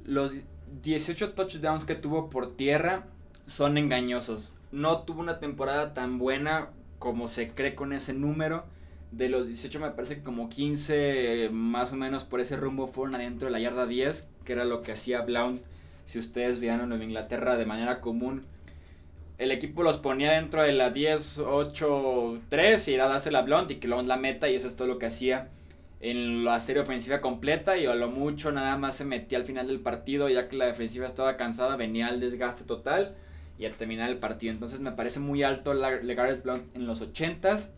Los 0.05 0.35
18 0.83 1.33
touchdowns 1.33 1.85
que 1.85 1.95
tuvo 1.95 2.29
por 2.29 2.55
tierra 2.55 3.07
son 3.47 3.75
engañosos. 3.75 4.53
No 4.71 4.99
tuvo 4.99 5.21
una 5.21 5.39
temporada 5.39 5.95
tan 5.95 6.19
buena 6.19 6.69
como 6.99 7.27
se 7.27 7.47
cree 7.47 7.73
con 7.73 7.91
ese 7.91 8.13
número 8.13 8.65
de 9.11 9.29
los 9.29 9.47
18 9.47 9.79
me 9.79 9.91
parece 9.91 10.17
que 10.17 10.23
como 10.23 10.49
15 10.49 11.49
más 11.51 11.93
o 11.93 11.95
menos 11.95 12.23
por 12.23 12.39
ese 12.39 12.57
rumbo 12.57 12.87
fueron 12.87 13.15
adentro 13.15 13.47
de 13.47 13.51
la 13.51 13.59
yarda 13.59 13.85
10, 13.85 14.27
que 14.45 14.53
era 14.53 14.65
lo 14.65 14.81
que 14.81 14.91
hacía 14.91 15.21
Blount. 15.21 15.61
Si 16.05 16.19
ustedes 16.19 16.59
veían 16.59 16.91
en 16.91 17.01
Inglaterra 17.01 17.57
de 17.57 17.65
manera 17.65 18.01
común, 18.01 18.45
el 19.37 19.51
equipo 19.51 19.83
los 19.83 19.97
ponía 19.97 20.33
dentro 20.33 20.63
de 20.63 20.73
la 20.73 20.89
10, 20.89 21.39
8, 21.39 22.39
3 22.49 22.87
y 22.87 22.93
era 22.93 23.07
darse 23.07 23.31
la 23.31 23.41
Blount 23.41 23.71
y 23.71 23.75
que 23.75 23.87
Blount 23.87 24.07
la 24.07 24.17
meta 24.17 24.49
y 24.49 24.55
eso 24.55 24.67
es 24.67 24.75
todo 24.75 24.87
lo 24.87 24.99
que 24.99 25.05
hacía 25.05 25.49
en 26.01 26.45
la 26.45 26.59
serie 26.59 26.81
ofensiva 26.81 27.19
completa 27.19 27.77
y 27.77 27.85
a 27.85 27.95
lo 27.95 28.09
mucho 28.09 28.51
nada 28.51 28.77
más 28.77 28.95
se 28.95 29.05
metía 29.05 29.37
al 29.37 29.45
final 29.45 29.67
del 29.67 29.81
partido 29.81 30.29
ya 30.29 30.47
que 30.47 30.55
la 30.55 30.65
defensiva 30.65 31.05
estaba 31.05 31.35
cansada, 31.35 31.75
venía 31.75 32.07
al 32.07 32.19
desgaste 32.19 32.63
total 32.63 33.15
y 33.57 33.65
a 33.65 33.71
terminar 33.71 34.09
el 34.09 34.17
partido. 34.17 34.53
Entonces 34.53 34.79
me 34.79 34.93
parece 34.93 35.19
muy 35.19 35.43
alto 35.43 35.73
LeGarrette 35.73 36.43
Blount 36.43 36.75
en 36.75 36.87
los 36.87 37.01
80s. 37.01 37.69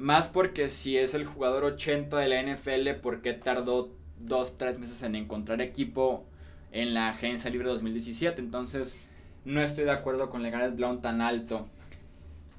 Más 0.00 0.30
porque 0.30 0.70
si 0.70 0.96
es 0.96 1.12
el 1.12 1.26
jugador 1.26 1.62
80 1.62 2.16
de 2.16 2.28
la 2.28 2.42
NFL, 2.42 3.02
¿por 3.02 3.20
qué 3.20 3.34
tardó 3.34 3.92
2-3 4.24 4.78
meses 4.78 5.02
en 5.02 5.14
encontrar 5.14 5.60
equipo 5.60 6.24
en 6.72 6.94
la 6.94 7.10
agencia 7.10 7.50
libre 7.50 7.68
2017? 7.68 8.40
Entonces, 8.40 8.98
no 9.44 9.60
estoy 9.60 9.84
de 9.84 9.90
acuerdo 9.90 10.30
con 10.30 10.42
Legarrette 10.42 10.74
Blount 10.74 11.02
tan 11.02 11.20
alto. 11.20 11.68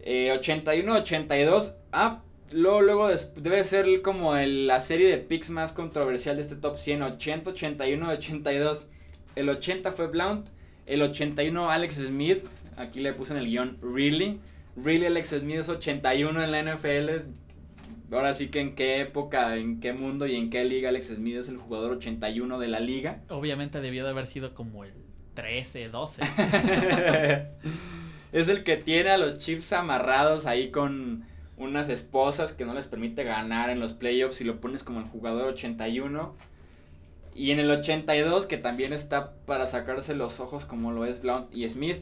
81-82. 0.05 1.69
Eh, 1.71 1.73
ah, 1.93 2.21
luego, 2.51 2.81
luego 2.81 3.09
debe 3.35 3.63
ser 3.63 4.03
como 4.03 4.35
la 4.35 4.79
serie 4.79 5.09
de 5.09 5.17
picks 5.17 5.49
más 5.49 5.73
controversial 5.73 6.35
de 6.35 6.43
este 6.43 6.57
top 6.57 6.77
100. 6.77 7.01
80, 7.01 7.49
81, 7.49 8.07
82. 8.07 8.85
El 9.35 9.49
80 9.49 9.91
fue 9.93 10.05
Blount. 10.05 10.47
El 10.85 11.01
81 11.01 11.71
Alex 11.71 11.95
Smith. 11.95 12.45
Aquí 12.77 12.99
le 12.99 13.13
puse 13.13 13.33
en 13.33 13.39
el 13.39 13.47
guion 13.47 13.79
Really. 13.81 14.39
Really 14.75 15.05
Alex 15.05 15.29
Smith 15.29 15.57
es 15.57 15.69
81 15.69 16.43
en 16.43 16.51
la 16.51 16.63
NFL. 16.63 17.09
Ahora 18.11 18.33
sí 18.33 18.49
que 18.49 18.59
en 18.59 18.75
qué 18.75 19.01
época, 19.01 19.55
en 19.55 19.79
qué 19.79 19.93
mundo 19.93 20.27
y 20.27 20.35
en 20.35 20.49
qué 20.49 20.65
liga 20.65 20.89
Alex 20.89 21.07
Smith 21.15 21.37
es 21.37 21.49
el 21.49 21.57
jugador 21.57 21.93
81 21.93 22.59
de 22.59 22.67
la 22.67 22.79
liga. 22.79 23.21
Obviamente 23.29 23.79
debió 23.79 24.03
de 24.03 24.09
haber 24.09 24.27
sido 24.27 24.53
como 24.53 24.83
el 24.83 24.91
13, 25.33 25.89
12. 25.89 26.23
es 28.33 28.49
el 28.49 28.63
que 28.63 28.77
tiene 28.77 29.11
a 29.11 29.17
los 29.17 29.37
Chiefs 29.39 29.71
amarrados 29.73 30.45
ahí 30.45 30.71
con 30.71 31.23
unas 31.57 31.89
esposas 31.89 32.53
que 32.53 32.65
no 32.65 32.73
les 32.73 32.87
permite 32.87 33.23
ganar 33.23 33.69
en 33.69 33.79
los 33.79 33.93
playoffs 33.93 34.41
y 34.41 34.43
lo 34.43 34.59
pones 34.59 34.83
como 34.83 34.99
el 34.99 35.05
jugador 35.05 35.47
81. 35.47 36.35
Y 37.33 37.51
en 37.51 37.59
el 37.59 37.71
82 37.71 38.45
que 38.45 38.57
también 38.57 38.91
está 38.91 39.35
para 39.45 39.67
sacarse 39.67 40.15
los 40.15 40.41
ojos 40.41 40.65
como 40.65 40.91
lo 40.91 41.05
es 41.05 41.21
Blount 41.21 41.53
y 41.53 41.67
Smith 41.69 41.99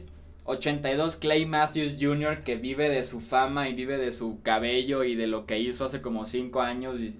82 0.50 1.16
Clay 1.16 1.46
Matthews 1.46 1.96
Jr. 2.00 2.42
que 2.42 2.56
vive 2.56 2.88
de 2.88 3.04
su 3.04 3.20
fama 3.20 3.68
y 3.68 3.74
vive 3.74 3.98
de 3.98 4.10
su 4.10 4.40
cabello 4.42 5.04
y 5.04 5.14
de 5.14 5.28
lo 5.28 5.46
que 5.46 5.60
hizo 5.60 5.84
hace 5.84 6.02
como 6.02 6.24
5 6.24 6.60
años 6.60 6.98
y, 7.00 7.14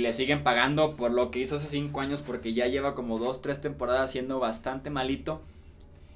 le 0.00 0.14
siguen 0.14 0.42
pagando 0.42 0.96
por 0.96 1.10
lo 1.12 1.30
que 1.30 1.40
hizo 1.40 1.56
hace 1.56 1.68
5 1.68 2.00
años 2.00 2.22
porque 2.22 2.54
ya 2.54 2.66
lleva 2.68 2.94
como 2.94 3.18
2, 3.18 3.42
3 3.42 3.60
temporadas 3.60 4.10
siendo 4.10 4.38
bastante 4.38 4.88
malito. 4.88 5.42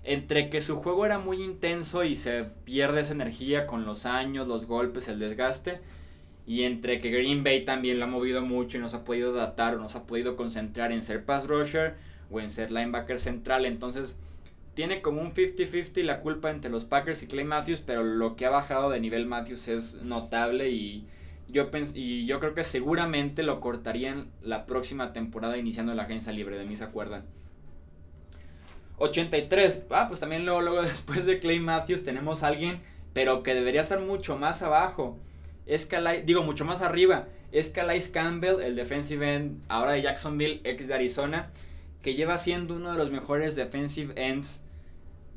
Entre 0.03 0.49
que 0.49 0.63
su 0.63 0.77
juego 0.77 1.05
era 1.05 1.19
muy 1.19 1.43
intenso 1.43 2.03
y 2.03 2.17
se 2.17 2.45
pierde 2.65 3.03
esa 3.03 3.13
energía 3.13 3.67
con 3.67 3.85
los 3.85 4.07
años, 4.07 4.49
los 4.49 4.65
golpes, 4.65 5.09
el 5.09 5.19
desgaste. 5.19 5.81
Y 6.47 6.63
entre 6.63 7.01
que 7.03 7.11
Green 7.11 7.45
Bay 7.45 7.67
también 7.67 7.99
lo 7.99 8.07
ha 8.07 8.09
movido 8.09 8.41
mucho 8.41 8.79
y 8.79 8.81
no 8.81 8.89
se 8.89 8.97
ha 8.97 9.05
podido 9.05 9.35
adaptar 9.35 9.75
o 9.75 9.79
no 9.79 9.91
se 9.91 9.99
ha 9.99 10.05
podido 10.05 10.37
concentrar 10.37 10.91
en 10.91 11.03
ser 11.03 11.25
pass 11.27 11.47
rusher 11.47 11.97
o 12.31 12.41
en 12.41 12.51
ser 12.51 12.73
linebacker 12.73 13.19
central. 13.19 13.67
Entonces 13.67 14.17
tiene 14.77 15.01
como 15.01 15.23
un 15.23 15.33
50-50 15.33 16.03
la 16.03 16.21
culpa 16.21 16.51
entre 16.51 16.71
los 16.71 16.85
Packers 16.85 17.23
y 17.23 17.27
Clay 17.27 17.45
Matthews, 17.47 17.81
pero 17.81 18.05
lo 18.05 18.37
que 18.37 18.45
ha 18.45 18.51
bajado 18.51 18.91
de 18.91 19.01
nivel 19.01 19.25
Matthews 19.25 19.69
es 19.69 19.95
notable 20.03 20.69
y 20.69 21.07
yo, 21.49 21.71
y 21.95 22.27
yo 22.27 22.41
creo 22.41 22.53
que 22.53 22.63
seguramente 22.63 23.43
lo 23.43 23.59
cortarían 23.61 24.29
la 24.43 24.67
próxima 24.67 25.15
temporada 25.15 25.57
iniciando 25.57 25.95
la 25.95 26.03
agencia 26.03 26.31
libre, 26.31 26.59
de 26.59 26.67
mí 26.67 26.77
se 26.77 26.85
acuerdan. 26.85 27.25
83, 28.99 29.85
ah, 29.93 30.09
pues 30.09 30.21
también 30.21 30.45
luego, 30.45 30.61
luego 30.61 30.83
después 30.87 31.25
de 31.25 31.39
Clay 31.39 31.59
Matthews 31.59 32.05
tenemos 32.05 32.43
a 32.43 32.49
alguien, 32.49 32.81
pero 33.15 33.43
que 33.43 33.55
debería 33.55 33.81
estar 33.81 34.01
mucho 34.01 34.37
más 34.37 34.61
abajo. 34.61 35.19
Es 35.65 35.89
digo, 36.27 36.43
mucho 36.43 36.67
más 36.67 36.83
arriba. 36.83 37.29
Es 37.51 37.71
Calais 37.71 38.09
Campbell, 38.09 38.61
el 38.61 38.77
defensive 38.77 39.37
end 39.37 39.63
ahora 39.69 39.93
de 39.93 40.03
Jacksonville, 40.03 40.61
ex 40.65 40.87
de 40.89 40.95
Arizona, 40.95 41.51
que 42.03 42.15
lleva 42.15 42.37
siendo 42.37 42.75
uno 42.75 42.93
de 42.93 42.99
los 42.99 43.11
mejores 43.11 43.57
defensive 43.57 44.13
ends 44.17 44.66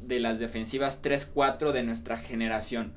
de 0.02 0.20
las 0.20 0.40
defensivas 0.40 1.02
3-4 1.02 1.72
de 1.72 1.84
nuestra 1.84 2.18
generación. 2.18 2.94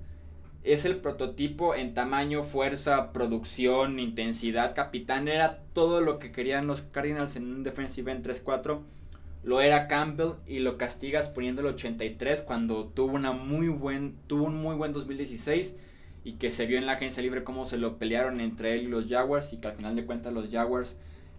Es 0.65 0.85
el 0.85 0.97
prototipo 0.97 1.75
en 1.75 1.93
tamaño, 1.93 2.43
fuerza, 2.43 3.13
producción, 3.13 3.99
intensidad. 3.99 4.75
Capitán 4.75 5.27
era 5.27 5.59
todo 5.73 6.01
lo 6.01 6.19
que 6.19 6.31
querían 6.31 6.69
los 6.69 6.83
Cardinals 6.83 7.35
en 7.35 7.53
un 7.53 7.63
defensive 7.65 8.13
en 8.13 8.23
3-4. 8.23 8.81
Lo 9.43 9.61
era 9.61 9.89
Campbell 9.89 10.35
y 10.47 10.61
lo 10.61 10.79
castigas 10.79 11.29
poniéndolo 11.29 11.71
83 11.71 12.43
cuando 12.43 12.87
tuvo, 12.87 13.15
una 13.15 13.33
muy 13.33 13.69
buen, 13.69 14.15
tuvo 14.29 14.45
un 14.45 14.55
muy 14.55 14.77
buen 14.77 14.93
2016 14.93 15.77
y 16.23 16.35
que 16.35 16.53
se 16.53 16.67
vio 16.67 16.79
en 16.79 16.87
la 16.87 16.93
agencia 16.93 17.25
libre 17.25 17.43
cómo 17.43 17.67
se 17.67 17.77
lo 17.77 17.99
pelearon 17.99 18.41
entre 18.41 18.75
él 18.75 18.83
y 18.83 18.87
los 18.87 19.09
Jaguars 19.09 19.53
y 19.53 19.57
que 19.57 19.67
al 19.67 19.75
final 19.75 19.97
de 19.97 20.07
cuentas 20.07 20.33
los 20.33 20.49
Jaguars 20.49 20.97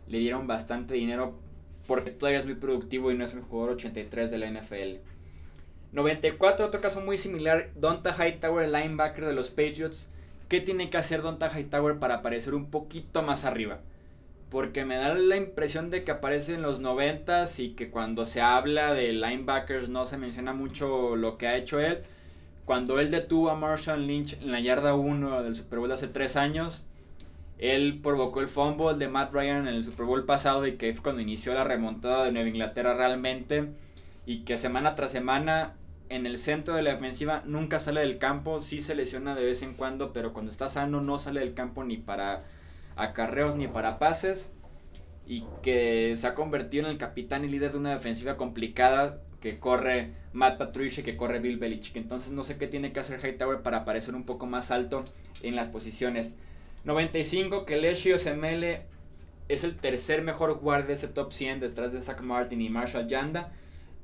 le 0.07 0.19
dieron 0.19 0.47
bastante 0.47 0.95
dinero 0.95 1.39
porque 1.87 2.11
todavía 2.11 2.39
es 2.39 2.45
muy 2.45 2.55
productivo 2.55 3.09
y 3.11 3.17
no 3.17 3.23
es 3.23 3.33
el 3.33 3.41
jugador 3.41 3.75
83 3.75 4.31
de 4.31 4.37
la 4.37 4.51
NFL. 4.51 5.12
94, 5.93 6.65
otro 6.65 6.81
caso 6.81 7.01
muy 7.01 7.17
similar, 7.17 7.69
Donta 7.75 8.13
Hightower, 8.13 8.67
linebacker 8.67 9.25
de 9.25 9.33
los 9.33 9.49
Patriots. 9.49 10.09
¿Qué 10.49 10.59
tiene 10.59 10.89
que 10.89 10.97
hacer 10.97 11.21
Donta 11.21 11.49
Hightower 11.49 11.99
para 11.99 12.15
aparecer 12.15 12.55
un 12.55 12.71
poquito 12.71 13.21
más 13.21 13.45
arriba? 13.45 13.79
Porque 14.49 14.85
me 14.85 14.95
da 14.95 15.13
la 15.13 15.35
impresión 15.35 15.91
de 15.91 16.03
que 16.03 16.11
aparece 16.11 16.55
en 16.55 16.63
los 16.63 16.79
90 16.79 17.45
y 17.59 17.69
que 17.69 17.91
cuando 17.91 18.25
se 18.25 18.41
habla 18.41 18.93
de 18.93 19.13
linebackers 19.13 19.89
no 19.89 20.05
se 20.05 20.17
menciona 20.17 20.53
mucho 20.53 21.15
lo 21.15 21.37
que 21.37 21.47
ha 21.47 21.57
hecho 21.57 21.79
él. 21.79 21.99
Cuando 22.65 22.99
él 22.99 23.11
detuvo 23.11 23.51
a 23.51 23.55
Marshall 23.55 24.07
Lynch 24.07 24.41
en 24.41 24.51
la 24.51 24.59
yarda 24.59 24.95
1 24.95 25.43
del 25.43 25.53
Super 25.53 25.79
Bowl 25.79 25.91
hace 25.91 26.07
3 26.07 26.37
años, 26.37 26.83
él 27.59 27.99
provocó 28.01 28.41
el 28.41 28.47
fumble 28.47 28.95
de 28.97 29.09
Matt 29.09 29.31
Ryan 29.31 29.67
en 29.67 29.75
el 29.75 29.83
Super 29.83 30.07
Bowl 30.07 30.25
pasado 30.25 30.65
y 30.65 30.73
que 30.73 30.91
fue 30.93 31.03
cuando 31.03 31.21
inició 31.21 31.53
la 31.53 31.63
remontada 31.63 32.25
de 32.25 32.31
Nueva 32.31 32.49
Inglaterra 32.49 32.95
realmente. 32.95 33.69
Y 34.25 34.39
que 34.39 34.57
semana 34.57 34.95
tras 34.95 35.11
semana 35.11 35.73
en 36.09 36.25
el 36.25 36.37
centro 36.37 36.75
de 36.75 36.81
la 36.81 36.93
defensiva 36.93 37.43
nunca 37.45 37.79
sale 37.79 38.01
del 38.01 38.17
campo, 38.17 38.61
sí 38.61 38.81
se 38.81 38.95
lesiona 38.95 39.35
de 39.35 39.45
vez 39.45 39.63
en 39.63 39.73
cuando, 39.73 40.13
pero 40.13 40.33
cuando 40.33 40.51
está 40.51 40.67
sano 40.67 41.01
no 41.01 41.17
sale 41.17 41.39
del 41.39 41.53
campo 41.53 41.83
ni 41.83 41.97
para 41.97 42.41
acarreos 42.95 43.55
ni 43.55 43.67
para 43.67 43.99
pases. 43.99 44.53
Y 45.25 45.45
que 45.61 46.15
se 46.17 46.27
ha 46.27 46.35
convertido 46.35 46.85
en 46.85 46.91
el 46.91 46.97
capitán 46.97 47.45
y 47.45 47.47
líder 47.47 47.71
de 47.71 47.77
una 47.77 47.93
defensiva 47.93 48.35
complicada 48.35 49.21
que 49.39 49.59
corre 49.59 50.11
Matt 50.33 50.57
Patricia, 50.57 51.03
que 51.03 51.15
corre 51.15 51.39
Bill 51.39 51.57
Belichick. 51.57 51.95
Entonces 51.95 52.31
no 52.31 52.43
sé 52.43 52.57
qué 52.57 52.67
tiene 52.67 52.91
que 52.91 52.99
hacer 52.99 53.19
Hightower 53.19 53.61
para 53.61 53.79
aparecer 53.79 54.15
un 54.15 54.25
poco 54.25 54.45
más 54.45 54.71
alto 54.71 55.03
en 55.41 55.55
las 55.55 55.69
posiciones. 55.69 56.35
95, 56.85 57.65
que 57.65 57.77
Leshio 57.77 58.19
Semele 58.19 58.83
es 59.47 59.63
el 59.63 59.75
tercer 59.75 60.21
mejor 60.21 60.59
guardia 60.59 60.87
de 60.87 60.93
ese 60.93 61.07
top 61.07 61.31
100 61.31 61.59
detrás 61.59 61.93
de 61.93 62.01
Zach 62.01 62.21
Martin 62.21 62.61
y 62.61 62.69
Marshall 62.69 63.07
Yanda. 63.07 63.51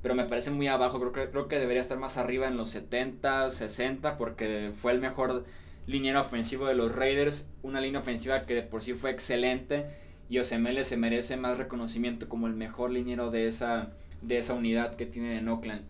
Pero 0.02 0.14
me 0.14 0.24
parece 0.24 0.50
muy 0.50 0.66
abajo, 0.66 0.98
creo 0.98 1.12
que, 1.12 1.30
creo 1.30 1.48
que 1.48 1.58
debería 1.58 1.82
estar 1.82 1.98
más 1.98 2.16
arriba 2.16 2.48
en 2.48 2.56
los 2.56 2.70
70, 2.70 3.50
60, 3.50 4.16
porque 4.16 4.72
fue 4.74 4.92
el 4.92 5.00
mejor 5.00 5.44
liniero 5.86 6.20
ofensivo 6.20 6.66
de 6.66 6.74
los 6.74 6.94
Raiders. 6.94 7.48
Una 7.62 7.80
línea 7.80 8.00
ofensiva 8.00 8.46
que 8.46 8.54
de 8.54 8.62
por 8.62 8.82
sí 8.82 8.94
fue 8.94 9.10
excelente. 9.10 9.86
Y 10.30 10.38
Osemele 10.38 10.84
se 10.84 10.96
merece 10.96 11.36
más 11.36 11.58
reconocimiento 11.58 12.28
como 12.28 12.46
el 12.46 12.54
mejor 12.54 12.90
liniero 12.92 13.30
de 13.30 13.48
esa, 13.48 13.90
de 14.22 14.38
esa 14.38 14.54
unidad 14.54 14.94
que 14.94 15.06
tienen 15.06 15.32
en 15.32 15.48
Oakland. 15.48 15.82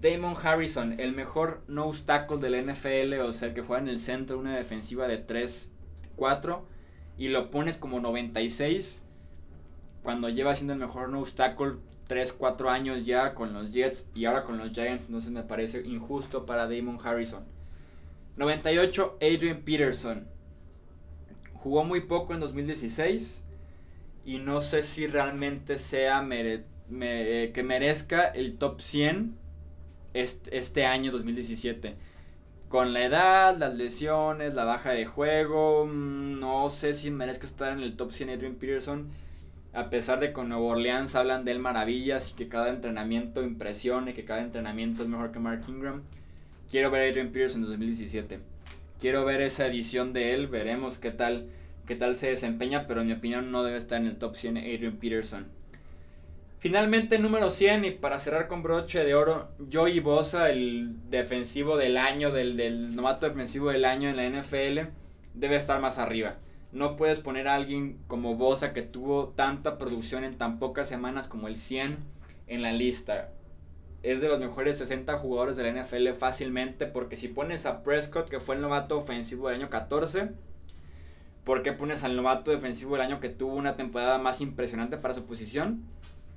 Damon 0.00 0.34
Harrison, 0.42 0.98
el 0.98 1.12
mejor 1.12 1.62
no 1.68 1.90
tackle 1.92 2.38
del 2.38 2.66
NFL, 2.66 3.20
o 3.20 3.32
sea, 3.32 3.48
el 3.48 3.54
que 3.54 3.62
juega 3.62 3.82
en 3.82 3.88
el 3.88 3.98
centro, 3.98 4.38
una 4.38 4.56
defensiva 4.56 5.06
de 5.06 5.24
3-4, 5.24 6.60
y 7.18 7.28
lo 7.28 7.50
pones 7.50 7.78
como 7.78 8.00
96, 8.00 9.00
cuando 10.02 10.28
lleva 10.28 10.56
siendo 10.56 10.72
el 10.72 10.80
mejor 10.80 11.08
no 11.08 11.22
tackle 11.22 11.74
3-4 12.12 12.68
años 12.68 13.06
ya 13.06 13.34
con 13.34 13.52
los 13.52 13.72
Jets 13.72 14.10
y 14.14 14.24
ahora 14.26 14.44
con 14.44 14.58
los 14.58 14.72
Giants, 14.72 15.06
entonces 15.06 15.30
me 15.30 15.42
parece 15.42 15.82
injusto 15.86 16.44
para 16.44 16.68
Damon 16.68 16.98
Harrison. 17.02 17.44
98, 18.36 19.18
Adrian 19.20 19.62
Peterson. 19.62 20.26
Jugó 21.54 21.84
muy 21.84 22.00
poco 22.00 22.34
en 22.34 22.40
2016 22.40 23.44
y 24.24 24.38
no 24.38 24.60
sé 24.60 24.82
si 24.82 25.06
realmente 25.06 25.76
sea 25.76 26.26
eh, 26.30 27.50
que 27.54 27.62
merezca 27.62 28.24
el 28.26 28.58
top 28.58 28.80
100 28.80 29.36
este, 30.14 30.86
año 30.86 31.12
2017. 31.12 31.96
Con 32.68 32.92
la 32.92 33.04
edad, 33.04 33.56
las 33.58 33.74
lesiones, 33.74 34.54
la 34.54 34.64
baja 34.64 34.90
de 34.90 35.04
juego, 35.04 35.86
mm, 35.86 36.40
no 36.40 36.70
sé 36.70 36.94
si 36.94 37.10
merezca 37.10 37.46
estar 37.46 37.72
en 37.72 37.80
el 37.80 37.96
top 37.96 38.12
100 38.12 38.30
Adrian 38.30 38.54
Peterson. 38.54 39.08
A 39.72 39.88
pesar 39.88 40.20
de 40.20 40.28
que 40.28 40.32
con 40.32 40.48
Nuevo 40.48 40.68
Orleans 40.68 41.14
hablan 41.14 41.44
de 41.44 41.52
él 41.52 41.58
maravillas 41.58 42.30
y 42.30 42.34
que 42.34 42.48
cada 42.48 42.68
entrenamiento 42.68 43.42
impresione, 43.42 44.14
que 44.14 44.24
cada 44.24 44.42
entrenamiento 44.42 45.02
es 45.02 45.08
mejor 45.08 45.32
que 45.32 45.38
Mark 45.38 45.62
Ingram. 45.68 46.02
Quiero 46.70 46.90
ver 46.90 47.02
a 47.02 47.08
Adrian 47.10 47.30
Peterson 47.32 47.62
en 47.62 47.68
2017. 47.68 48.40
Quiero 49.00 49.24
ver 49.24 49.40
esa 49.40 49.66
edición 49.66 50.12
de 50.12 50.34
él, 50.34 50.46
veremos 50.46 50.98
qué 50.98 51.10
tal 51.10 51.48
qué 51.86 51.96
tal 51.96 52.16
se 52.16 52.28
desempeña, 52.28 52.86
pero 52.86 53.00
en 53.00 53.08
mi 53.08 53.12
opinión 53.12 53.50
no 53.50 53.62
debe 53.62 53.76
estar 53.76 54.00
en 54.00 54.06
el 54.06 54.16
top 54.16 54.36
100 54.36 54.58
Adrian 54.58 54.96
Peterson. 54.96 55.46
Finalmente, 56.58 57.18
número 57.18 57.50
100, 57.50 57.84
y 57.84 57.90
para 57.90 58.20
cerrar 58.20 58.46
con 58.46 58.62
broche 58.62 59.04
de 59.04 59.14
oro, 59.14 59.48
Joey 59.72 59.98
Bosa, 59.98 60.50
el 60.50 60.94
defensivo 61.10 61.76
del 61.76 61.96
año, 61.96 62.30
del, 62.30 62.56
del 62.56 62.94
novato 62.94 63.28
defensivo 63.28 63.70
del 63.70 63.84
año 63.84 64.08
en 64.08 64.16
la 64.16 64.28
NFL, 64.28 64.90
debe 65.34 65.56
estar 65.56 65.80
más 65.80 65.98
arriba. 65.98 66.36
No 66.72 66.96
puedes 66.96 67.20
poner 67.20 67.48
a 67.48 67.54
alguien 67.54 67.98
como 68.06 68.34
Bosa 68.34 68.72
que 68.72 68.82
tuvo 68.82 69.28
tanta 69.28 69.78
producción 69.78 70.24
en 70.24 70.36
tan 70.36 70.58
pocas 70.58 70.88
semanas 70.88 71.28
como 71.28 71.48
el 71.48 71.56
100 71.56 71.98
en 72.46 72.62
la 72.62 72.72
lista. 72.72 73.30
Es 74.02 74.20
de 74.20 74.28
los 74.28 74.40
mejores 74.40 74.78
60 74.78 75.16
jugadores 75.18 75.56
de 75.56 75.70
la 75.70 75.82
NFL 75.82 76.08
fácilmente, 76.18 76.86
porque 76.86 77.16
si 77.16 77.28
pones 77.28 77.66
a 77.66 77.82
Prescott, 77.82 78.28
que 78.28 78.40
fue 78.40 78.56
el 78.56 78.62
novato 78.62 78.98
ofensivo 78.98 79.48
del 79.48 79.60
año 79.60 79.70
14, 79.70 80.30
¿Por 81.44 81.64
qué 81.64 81.72
pones 81.72 82.04
al 82.04 82.14
novato 82.14 82.52
defensivo 82.52 82.92
del 82.92 83.02
año 83.02 83.18
que 83.18 83.28
tuvo 83.28 83.54
una 83.54 83.74
temporada 83.74 84.18
más 84.18 84.40
impresionante 84.40 84.96
para 84.96 85.14
su 85.14 85.24
posición? 85.24 85.82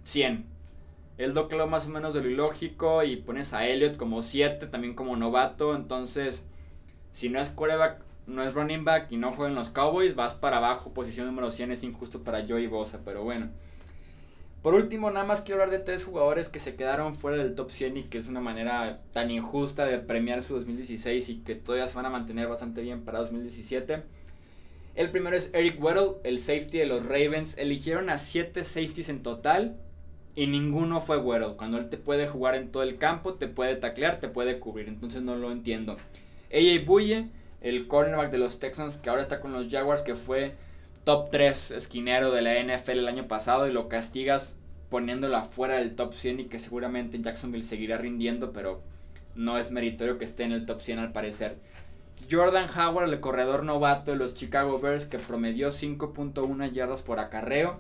100. 0.03 0.45
El 1.17 1.33
doclo 1.33 1.67
más 1.67 1.87
o 1.87 1.91
menos 1.91 2.15
de 2.15 2.21
lo 2.21 2.29
ilógico 2.29 3.03
y 3.03 3.17
pones 3.17 3.53
a 3.53 3.67
Elliot 3.67 3.97
como 3.97 4.23
7 4.23 4.65
también 4.65 4.95
como 4.95 5.15
novato. 5.15 5.75
Entonces, 5.75 6.49
si 7.11 7.29
no 7.29 7.39
es 7.39 7.51
quarterback, 7.51 8.01
no 8.27 8.43
es 8.43 8.53
running 8.53 8.83
back 8.83 9.11
y 9.11 9.17
no 9.17 9.33
juegan 9.33 9.55
los 9.55 9.69
Cowboys, 9.69 10.15
vas 10.15 10.33
para 10.33 10.57
abajo. 10.57 10.93
Posición 10.93 11.27
número 11.27 11.51
100 11.51 11.71
es 11.71 11.83
injusto 11.83 12.23
para 12.23 12.45
Joey 12.45 12.67
Bosa, 12.67 13.01
pero 13.05 13.23
bueno. 13.23 13.49
Por 14.61 14.73
último, 14.73 15.11
nada 15.11 15.27
más 15.27 15.41
quiero 15.41 15.61
hablar 15.61 15.77
de 15.77 15.85
tres 15.85 16.03
jugadores 16.03 16.49
que 16.49 16.57
se 16.57 16.75
quedaron 16.75 17.13
fuera 17.13 17.37
del 17.37 17.53
top 17.53 17.69
100 17.69 17.97
y 17.97 18.03
que 18.05 18.17
es 18.17 18.27
una 18.27 18.41
manera 18.41 18.99
tan 19.13 19.29
injusta 19.29 19.85
de 19.85 19.99
premiar 19.99 20.41
su 20.41 20.55
2016 20.55 21.29
y 21.29 21.35
que 21.41 21.53
todavía 21.53 21.87
se 21.87 21.95
van 21.95 22.07
a 22.07 22.09
mantener 22.09 22.47
bastante 22.47 22.81
bien 22.81 23.05
para 23.05 23.19
2017. 23.19 24.01
El 24.95 25.11
primero 25.11 25.35
es 25.35 25.53
Eric 25.53 25.79
Weddle, 25.79 26.15
el 26.23 26.39
safety 26.39 26.79
de 26.79 26.87
los 26.87 27.05
Ravens. 27.05 27.59
Eligieron 27.59 28.09
a 28.09 28.17
7 28.17 28.63
safeties 28.63 29.09
en 29.09 29.21
total 29.21 29.77
y 30.35 30.47
ninguno 30.47 30.99
fue 30.99 31.17
Weddle. 31.17 31.57
Cuando 31.57 31.77
él 31.77 31.89
te 31.89 31.97
puede 31.97 32.27
jugar 32.27 32.55
en 32.55 32.71
todo 32.71 32.81
el 32.81 32.97
campo, 32.97 33.35
te 33.35 33.47
puede 33.47 33.75
taclear, 33.75 34.19
te 34.19 34.29
puede 34.29 34.57
cubrir. 34.57 34.87
Entonces 34.87 35.21
no 35.21 35.35
lo 35.35 35.51
entiendo. 35.51 35.97
AJ 36.51 36.85
Buye, 36.85 37.29
el 37.65 37.87
cornerback 37.87 38.31
de 38.31 38.37
los 38.37 38.59
Texans 38.59 38.97
que 38.97 39.09
ahora 39.09 39.23
está 39.23 39.41
con 39.41 39.51
los 39.51 39.69
Jaguars, 39.69 40.03
que 40.03 40.15
fue 40.15 40.53
top 41.03 41.31
3 41.31 41.71
esquinero 41.71 42.31
de 42.31 42.43
la 42.43 42.59
NFL 42.61 42.99
el 42.99 43.07
año 43.07 43.27
pasado 43.27 43.67
y 43.67 43.73
lo 43.73 43.89
castigas 43.89 44.59
poniéndolo 44.89 45.35
afuera 45.35 45.77
del 45.77 45.95
top 45.95 46.13
100 46.13 46.41
y 46.41 46.45
que 46.45 46.59
seguramente 46.59 47.19
Jacksonville 47.19 47.63
seguirá 47.63 47.97
rindiendo, 47.97 48.53
pero 48.53 48.81
no 49.33 49.57
es 49.57 49.71
meritorio 49.71 50.19
que 50.19 50.25
esté 50.25 50.43
en 50.43 50.51
el 50.51 50.67
top 50.67 50.81
100 50.81 50.99
al 50.99 51.11
parecer. 51.11 51.57
Jordan 52.29 52.69
Howard, 52.69 53.09
el 53.09 53.19
corredor 53.19 53.63
novato 53.63 54.11
de 54.11 54.17
los 54.17 54.35
Chicago 54.35 54.79
Bears, 54.79 55.05
que 55.05 55.17
promedió 55.17 55.69
5.1 55.69 56.71
yardas 56.71 57.01
por 57.01 57.19
acarreo, 57.19 57.79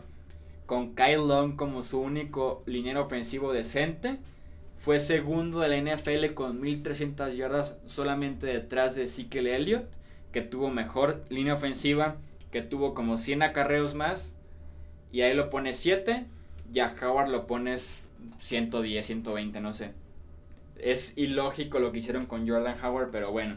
con 0.65 0.95
Kyle 0.95 1.27
Long 1.27 1.55
como 1.55 1.83
su 1.83 2.01
único 2.01 2.63
liniero 2.65 3.05
ofensivo 3.05 3.53
decente. 3.53 4.17
Fue 4.77 4.99
segundo 4.99 5.59
de 5.59 5.69
la 5.69 5.95
NFL 5.95 6.33
con 6.33 6.61
1.300 6.61 7.31
yardas 7.35 7.77
solamente 7.85 8.47
detrás 8.47 8.95
de 8.95 9.03
Ezekiel 9.03 9.47
Elliott, 9.47 9.87
que 10.31 10.41
tuvo 10.41 10.69
mejor 10.69 11.23
línea 11.29 11.53
ofensiva, 11.53 12.17
que 12.51 12.61
tuvo 12.61 12.93
como 12.93 13.17
100 13.17 13.43
acarreos 13.43 13.95
más. 13.95 14.37
Y 15.11 15.21
ahí 15.21 15.33
lo 15.33 15.49
pones 15.49 15.77
7, 15.77 16.25
y 16.73 16.79
a 16.79 16.93
Howard 17.01 17.29
lo 17.29 17.47
pones 17.47 18.03
110, 18.39 19.05
120, 19.05 19.61
no 19.61 19.73
sé. 19.73 19.91
Es 20.77 21.17
ilógico 21.17 21.79
lo 21.79 21.91
que 21.91 21.99
hicieron 21.99 22.25
con 22.25 22.47
Jordan 22.47 22.75
Howard, 22.83 23.09
pero 23.11 23.31
bueno. 23.31 23.55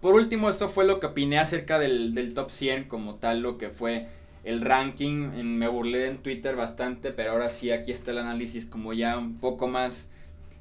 Por 0.00 0.14
último, 0.14 0.48
esto 0.48 0.68
fue 0.68 0.84
lo 0.86 0.98
que 0.98 1.06
opiné 1.06 1.38
acerca 1.38 1.78
del, 1.78 2.32
top 2.34 2.50
100 2.50 2.84
como 2.84 3.16
tal, 3.16 3.42
lo 3.42 3.58
que 3.58 3.68
fue 3.68 4.08
el 4.44 4.60
ranking. 4.60 5.30
me 5.44 5.68
burlé 5.68 6.08
en 6.08 6.18
Twitter 6.18 6.56
bastante, 6.56 7.12
pero 7.12 7.32
ahora 7.32 7.48
sí, 7.48 7.70
aquí 7.70 7.92
está 7.92 8.10
el 8.10 8.18
análisis 8.18 8.66
como 8.66 8.92
ya 8.92 9.18
un 9.18 9.38
poco 9.38 9.68
más, 9.68 10.10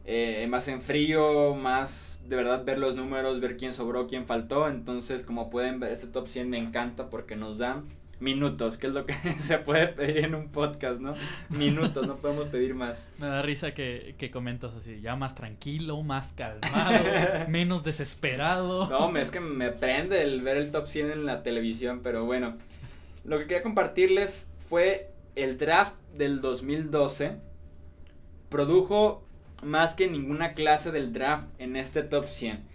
eh, 0.06 0.46
más 0.50 0.68
en 0.68 0.82
frío, 0.82 1.56
más 1.56 2.24
de 2.28 2.36
verdad 2.36 2.64
ver 2.64 2.80
los 2.80 2.96
números, 2.96 3.40
ver 3.40 3.58
quién 3.58 3.74
sobró, 3.74 4.08
quién 4.08 4.26
faltó. 4.26 4.68
Entonces, 4.68 5.24
como 5.24 5.50
pueden 5.50 5.80
ver, 5.80 5.92
este 5.92 6.08
top 6.08 6.28
100 6.28 6.50
me 6.50 6.58
encanta 6.58 7.10
porque 7.10 7.36
nos 7.36 7.58
da 7.58 7.84
minutos, 8.20 8.78
que 8.78 8.88
es 8.88 8.94
lo 8.94 9.06
que 9.06 9.14
se 9.40 9.58
puede 9.60 9.88
pedir 9.88 10.26
en 10.26 10.36
un 10.36 10.50
podcast, 10.50 11.00
¿no? 11.00 11.16
Minutos, 11.50 12.06
no 12.06 12.18
podemos 12.18 12.48
pedir 12.48 12.76
más. 12.76 13.10
Me 13.18 13.28
da 13.28 13.42
risa 13.42 13.74
que, 13.74 14.16
que 14.18 14.30
comentas 14.30 14.74
así, 14.74 15.00
ya 15.02 15.16
más 15.16 15.36
tranquilo, 15.36 16.02
más 16.04 16.34
calmado, 16.34 17.06
menos 17.48 17.84
desesperado. 17.84 18.90
No, 18.90 19.18
es 19.18 19.32
que 19.32 19.40
me 19.40 19.72
prende 19.72 20.22
el 20.22 20.42
ver 20.42 20.58
el 20.58 20.72
top 20.72 20.88
100 20.88 21.12
en 21.12 21.26
la 21.26 21.44
televisión, 21.44 22.02
pero 22.04 22.26
bueno. 22.26 22.56
Lo 23.24 23.38
que 23.38 23.48
quería 23.48 23.64
compartirles 23.64 24.52
fue 24.58 25.12
el 25.36 25.58
draft 25.58 25.96
del 26.16 26.42
2012. 26.42 27.38
Produjo 28.50 29.24
más 29.64 29.94
que 29.94 30.10
ninguna 30.10 30.54
clase 30.54 30.92
del 30.92 31.14
draft 31.14 31.50
en 31.60 31.76
este 31.76 32.04
top 32.04 32.28
100. 32.28 32.68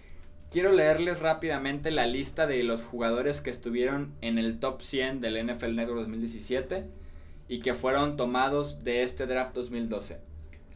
quiero 0.51 0.71
leerles 0.71 1.21
rápidamente 1.21 1.91
la 1.91 2.07
lista 2.07 2.47
de 2.47 2.63
los 2.63 2.85
jugadores 2.85 3.41
que 3.41 3.51
estuvieron 3.51 4.15
en 4.21 4.39
el 4.39 4.61
top 4.61 4.83
100 4.83 5.21
del 5.21 5.45
NFL 5.47 5.75
Network 5.75 6.01
2017 6.01 6.85
y 7.49 7.61
que 7.61 7.75
fueron 7.75 8.17
tomados 8.17 8.85
de 8.85 9.03
este 9.03 9.27
draft 9.27 9.55
2012. 9.55 10.21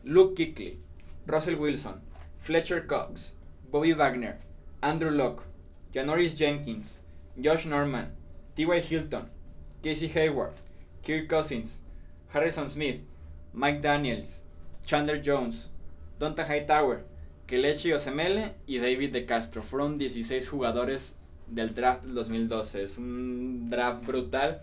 Luke 0.04 0.35
Kickley, 0.35 0.81
Russell 1.26 1.57
Wilson, 1.57 2.00
Fletcher 2.38 2.87
Cox, 2.87 3.37
Bobby 3.70 3.92
Wagner, 3.92 4.38
Andrew 4.81 5.11
Locke, 5.11 5.42
Janoris 5.92 6.37
Jenkins, 6.37 7.02
Josh 7.42 7.66
Norman, 7.66 8.14
T.Y. 8.54 8.81
Hilton, 8.90 9.31
Casey 9.82 10.10
Hayward, 10.14 10.54
Kirk 11.02 11.28
Cousins, 11.28 11.82
Harrison 12.32 12.68
Smith, 12.68 13.00
Mike 13.52 13.80
Daniels, 13.80 14.42
Chandler 14.84 15.22
Jones, 15.24 15.70
Donta 16.18 16.44
Hightower, 16.44 17.04
Kelechi 17.46 17.92
Osemele 17.92 18.54
y 18.66 18.78
David 18.78 19.12
De 19.12 19.24
Castro. 19.24 19.62
Fueron 19.62 19.96
16 19.96 20.48
jugadores 20.48 21.18
del 21.46 21.74
draft 21.74 22.04
del 22.04 22.14
2012. 22.14 22.82
Es 22.82 22.98
un 22.98 23.70
draft 23.70 24.04
brutal 24.06 24.60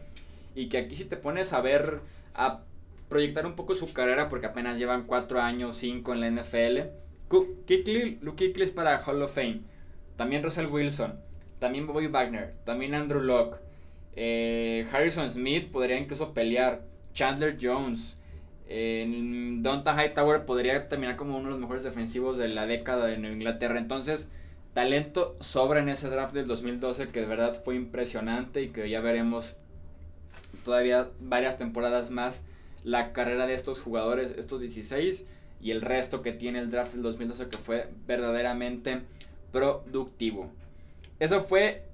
y 0.54 0.70
que 0.70 0.78
aquí 0.78 0.96
si 0.96 1.06
te 1.06 1.18
pones 1.18 1.54
a 1.54 1.62
ver, 1.62 2.00
a 2.34 2.62
proyectar 3.10 3.46
un 3.46 3.56
poco 3.56 3.76
su 3.76 3.94
carrera 3.94 4.30
porque 4.30 4.48
apenas 4.48 4.78
llevan 4.78 5.04
4 5.08 5.42
años, 5.42 5.76
5 5.76 6.14
en 6.14 6.20
la 6.22 6.28
NFL. 6.30 6.80
Kickley, 7.66 8.20
Luke 8.22 8.46
Kickley 8.46 8.66
es 8.66 8.72
para 8.72 9.00
Hall 9.00 9.22
of 9.22 9.34
Fame. 9.34 9.62
También 10.16 10.44
Russell 10.44 10.68
Wilson. 10.68 11.20
También 11.60 11.88
Bobby 11.88 12.08
Wagner. 12.08 12.54
También 12.64 12.94
Andrew 12.94 13.22
Locke. 13.22 13.58
Eh, 14.16 14.88
Harrison 14.92 15.30
Smith 15.30 15.72
podría 15.72 15.98
incluso 15.98 16.34
pelear. 16.34 16.84
Chandler 17.14 17.58
Jones. 17.60 18.20
Eh, 18.68 19.06
Donta 19.60 19.96
Hightower 19.96 20.46
podría 20.46 20.88
terminar 20.88 21.16
como 21.16 21.38
uno 21.38 21.46
de 21.46 21.52
los 21.52 21.60
mejores 21.60 21.84
defensivos 21.84 22.38
de 22.38 22.50
la 22.50 22.66
década 22.68 23.06
de 23.06 23.16
Inglaterra. 23.16 23.80
Entonces, 23.80 24.30
talento 24.74 25.38
sobra 25.40 25.80
en 25.80 25.90
ese 25.90 26.10
draft 26.10 26.34
del 26.34 26.48
2012 26.48 27.08
que 27.08 27.22
de 27.22 27.26
verdad 27.26 27.60
fue 27.64 27.76
impresionante 27.76 28.62
y 28.62 28.70
que 28.70 28.90
ya 28.90 29.00
veremos 29.00 29.56
todavía 30.64 31.10
varias 31.22 31.58
temporadas 31.58 32.12
más 32.12 32.44
la 32.84 33.14
carrera 33.14 33.48
de 33.48 33.54
estos 33.54 33.80
jugadores, 33.80 34.36
estos 34.38 34.60
16 34.60 35.26
y 35.62 35.72
el 35.72 35.82
resto 35.82 36.22
que 36.22 36.34
tiene 36.34 36.60
el 36.60 36.70
draft 36.70 36.94
del 36.94 37.04
2012 37.04 37.48
que 37.48 37.58
fue 37.58 37.88
verdaderamente 38.06 39.02
productivo. 39.52 40.52
Eso 41.20 41.42
fue 41.42 41.85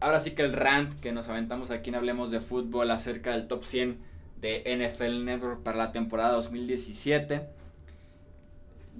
ahora 0.00 0.20
sí 0.20 0.32
que 0.32 0.42
el 0.42 0.52
rant 0.52 0.98
que 1.00 1.12
nos 1.12 1.28
aventamos 1.28 1.70
aquí 1.70 1.90
en 1.90 1.96
Hablemos 1.96 2.30
de 2.30 2.40
Fútbol 2.40 2.90
acerca 2.90 3.32
del 3.32 3.46
top 3.46 3.64
100 3.64 3.98
de 4.40 4.62
NFL 4.64 5.24
Network 5.24 5.62
para 5.62 5.76
la 5.76 5.92
temporada 5.92 6.32
2017. 6.32 7.42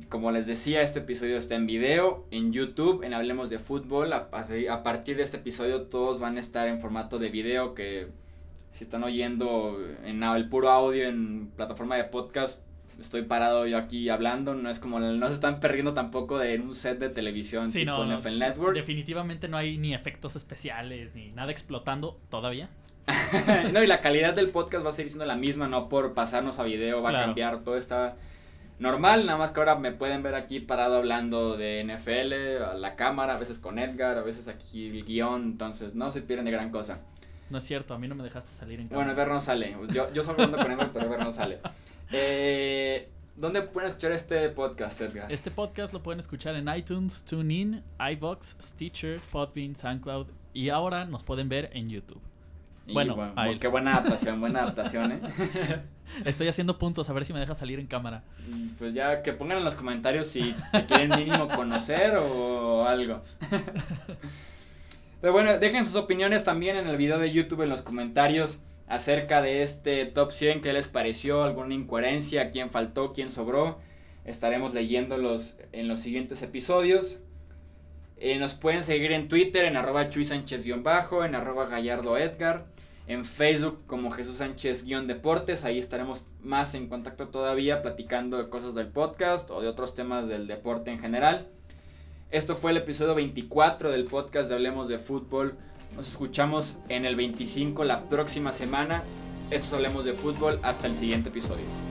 Como 0.09 0.31
les 0.31 0.47
decía, 0.47 0.83
este 0.83 1.01
episodio 1.01 1.37
está 1.37 1.57
en 1.57 1.67
video, 1.67 2.27
en 2.31 2.53
YouTube, 2.53 3.03
en 3.03 3.15
Hablemos 3.15 3.51
de 3.51 3.59
Fútbol. 3.59 4.13
A, 4.13 4.29
a 4.71 4.83
partir 4.83 5.17
de 5.17 5.23
este 5.23 5.39
episodio 5.39 5.83
todos 5.83 6.21
van 6.21 6.37
a 6.37 6.41
estar 6.41 6.69
en 6.69 6.81
formato 6.81 7.19
de 7.19 7.31
video 7.31 7.75
que 7.75 8.09
si 8.71 8.85
están 8.85 9.03
oyendo 9.03 9.79
en 10.05 10.23
el 10.23 10.49
puro 10.49 10.71
audio 10.71 11.09
en 11.09 11.51
plataforma 11.57 11.97
de 11.97 12.05
podcast, 12.05 12.63
estoy 13.01 13.23
parado 13.23 13.67
yo 13.67 13.79
aquí 13.79 14.09
hablando, 14.09 14.55
no 14.55 14.71
es 14.71 14.79
como, 14.79 15.01
no 15.01 15.29
se 15.29 15.35
están 15.35 15.61
perdiendo 15.61 15.95
tampoco 15.95 16.39
de 16.39 16.59
un 16.59 16.75
set 16.75 16.99
de 16.99 17.09
televisión 17.09 17.71
tipo 17.71 18.05
no, 18.05 18.19
NFL 18.19 18.39
Network. 18.39 18.75
Definitivamente 18.75 19.49
no 19.49 19.57
hay 19.57 19.79
ni 19.79 19.95
efectos 19.95 20.37
especiales, 20.37 21.15
ni 21.15 21.29
nada 21.31 21.51
explotando 21.51 22.19
todavía. 22.29 22.69
no, 23.73 23.83
y 23.83 23.87
la 23.87 24.01
calidad 24.01 24.35
del 24.35 24.51
podcast 24.51 24.85
va 24.85 24.91
a 24.91 24.93
seguir 24.93 25.11
siendo 25.11 25.27
la 25.27 25.37
misma, 25.37 25.67
no 25.69 25.89
por 25.89 26.15
pasarnos 26.15 26.59
a 26.59 26.65
video, 26.65 27.03
va 27.03 27.11
a 27.11 27.25
cambiar, 27.25 27.65
todo 27.65 27.77
está 27.77 28.17
normal, 28.79 29.27
nada 29.27 29.39
más 29.39 29.51
que 29.51 29.61
ahora 29.61 29.77
me 29.77 29.93
pueden 29.93 30.23
ver 30.23 30.35
aquí 30.35 30.61
parado 30.61 30.97
hablando 30.97 31.57
de 31.57 31.85
NFL, 31.85 32.63
a 32.63 32.75
la 32.75 32.97
cámara, 32.97 33.35
a 33.35 33.39
veces 33.39 33.59
con 33.59 33.79
Edgar, 33.79 34.19
a 34.19 34.23
veces 34.23 34.49
aquí 34.49 34.89
el 34.89 35.05
guion, 35.05 35.43
entonces 35.43 35.95
no 35.95 36.11
se 36.11 36.23
pierden 36.23 36.45
de 36.45 36.53
gran 36.53 36.71
cosa. 36.71 37.05
No 37.51 37.59
es 37.59 37.65
cierto, 37.65 37.95
a 37.95 37.99
mí 37.99 38.07
no 38.07 38.15
me 38.15 38.23
dejaste 38.23 38.51
salir 38.55 38.79
en 38.81 38.89
cámara. 38.89 39.07
Bueno, 39.07 39.21
Edgar 39.21 39.35
no 39.35 39.41
sale, 39.41 39.77
yo, 39.93 40.13
yo 40.13 40.23
solo 40.23 40.45
hablando 40.45 40.59
con 40.59 40.73
Edgar, 40.73 40.91
pero 40.93 41.07
Edgar 41.07 41.25
no 41.25 41.33
sale. 41.33 41.59
Eh, 42.13 43.09
¿Dónde 43.35 43.63
pueden 43.63 43.89
escuchar 43.89 44.13
este 44.13 44.49
podcast, 44.51 45.01
Edgar? 45.01 45.33
Este 45.33 45.51
podcast 45.51 45.93
lo 45.93 46.03
pueden 46.03 46.21
escuchar 46.21 46.55
en 46.55 46.69
iTunes, 46.69 47.25
TuneIn, 47.25 47.83
iBox, 48.13 48.57
Stitcher, 48.61 49.19
Podbean, 49.33 49.75
SoundCloud 49.75 50.29
y 50.53 50.69
ahora 50.69 51.05
nos 51.07 51.25
pueden 51.25 51.49
ver 51.49 51.71
en 51.73 51.89
YouTube. 51.91 52.21
bueno, 52.87 53.17
qué 53.61 53.67
buena 53.67 53.95
adaptación, 53.95 54.41
buena 54.41 54.63
adaptación, 54.63 55.13
¿eh? 55.13 55.21
Estoy 56.25 56.49
haciendo 56.49 56.79
puntos 56.79 57.09
a 57.09 57.13
ver 57.13 57.25
si 57.25 57.33
me 57.33 57.41
deja 57.41 57.55
salir 57.55 57.81
en 57.81 57.87
cámara. 57.87 58.23
Pues 58.79 58.95
ya 58.95 59.23
que 59.23 59.33
pongan 59.33 59.59
en 59.59 59.65
los 59.65 59.75
comentarios 59.75 60.27
si 60.27 60.55
te 60.73 60.85
quieren 60.85 61.11
mínimo 61.11 61.49
conocer 61.49 62.17
o 62.17 62.85
algo. 62.87 63.23
Pero 65.21 65.33
bueno, 65.33 65.59
dejen 65.59 65.85
sus 65.85 65.97
opiniones 65.97 66.45
también 66.45 66.77
en 66.77 66.87
el 66.87 66.97
video 66.97 67.19
de 67.19 67.31
YouTube 67.31 67.63
en 67.63 67.69
los 67.69 67.83
comentarios 67.83 68.61
acerca 68.87 69.43
de 69.43 69.63
este 69.63 70.07
top 70.07 70.33
100, 70.33 70.63
qué 70.63 70.73
les 70.73 70.89
pareció, 70.89 71.45
alguna 71.45 71.75
incoherencia, 71.75 72.51
quién 72.51 72.71
faltó, 72.71 73.13
quién 73.13 73.31
sobró. 73.31 73.79
Estaremos 74.25 74.75
leyéndolos 74.75 75.59
en 75.73 75.89
los 75.89 76.01
siguientes 76.01 76.43
episodios. 76.43 77.21
Eh, 78.17 78.39
nos 78.39 78.55
pueden 78.55 78.83
seguir 78.83 79.13
en 79.13 79.29
Twitter 79.29 79.65
en 79.65 79.77
arroba 79.77 80.09
Chuy 80.09 80.25
Sánchez-bajo, 80.25 81.25
en 81.25 81.35
arroba 81.35 81.69
en 83.11 83.25
Facebook 83.25 83.83
como 83.89 84.13
Jesús 84.13 84.37
Sánchez-deportes, 84.37 85.65
ahí 85.65 85.81
estaremos 85.81 86.27
más 86.41 86.77
en 86.77 86.89
contacto 86.89 87.29
todavía 87.29 87.83
platicando 87.83 88.39
de 88.39 88.49
cosas 88.49 88.77
del 88.77 88.87
podcast 88.87 89.51
o 89.51 89.61
de 89.61 89.67
otros 89.67 89.95
temas 89.95 90.29
del 90.29 90.47
deporte 90.47 90.93
en 90.93 91.01
general. 91.01 91.49
Esto 92.31 92.55
fue 92.55 92.71
el 92.71 92.77
episodio 92.77 93.17
24 93.17 93.91
del 93.91 94.05
podcast 94.05 94.49
de 94.49 94.55
Hablemos 94.55 94.87
de 94.87 94.99
Fútbol. 94.99 95.57
Nos 95.97 96.07
escuchamos 96.07 96.79
en 96.89 97.05
el 97.05 97.17
25 97.17 97.83
la 97.83 98.09
próxima 98.09 98.53
semana. 98.53 99.03
Esto 99.51 99.67
es 99.67 99.73
Hablemos 99.73 100.05
de 100.05 100.13
Fútbol. 100.13 100.61
Hasta 100.63 100.87
el 100.87 100.95
siguiente 100.95 101.31
episodio. 101.31 101.90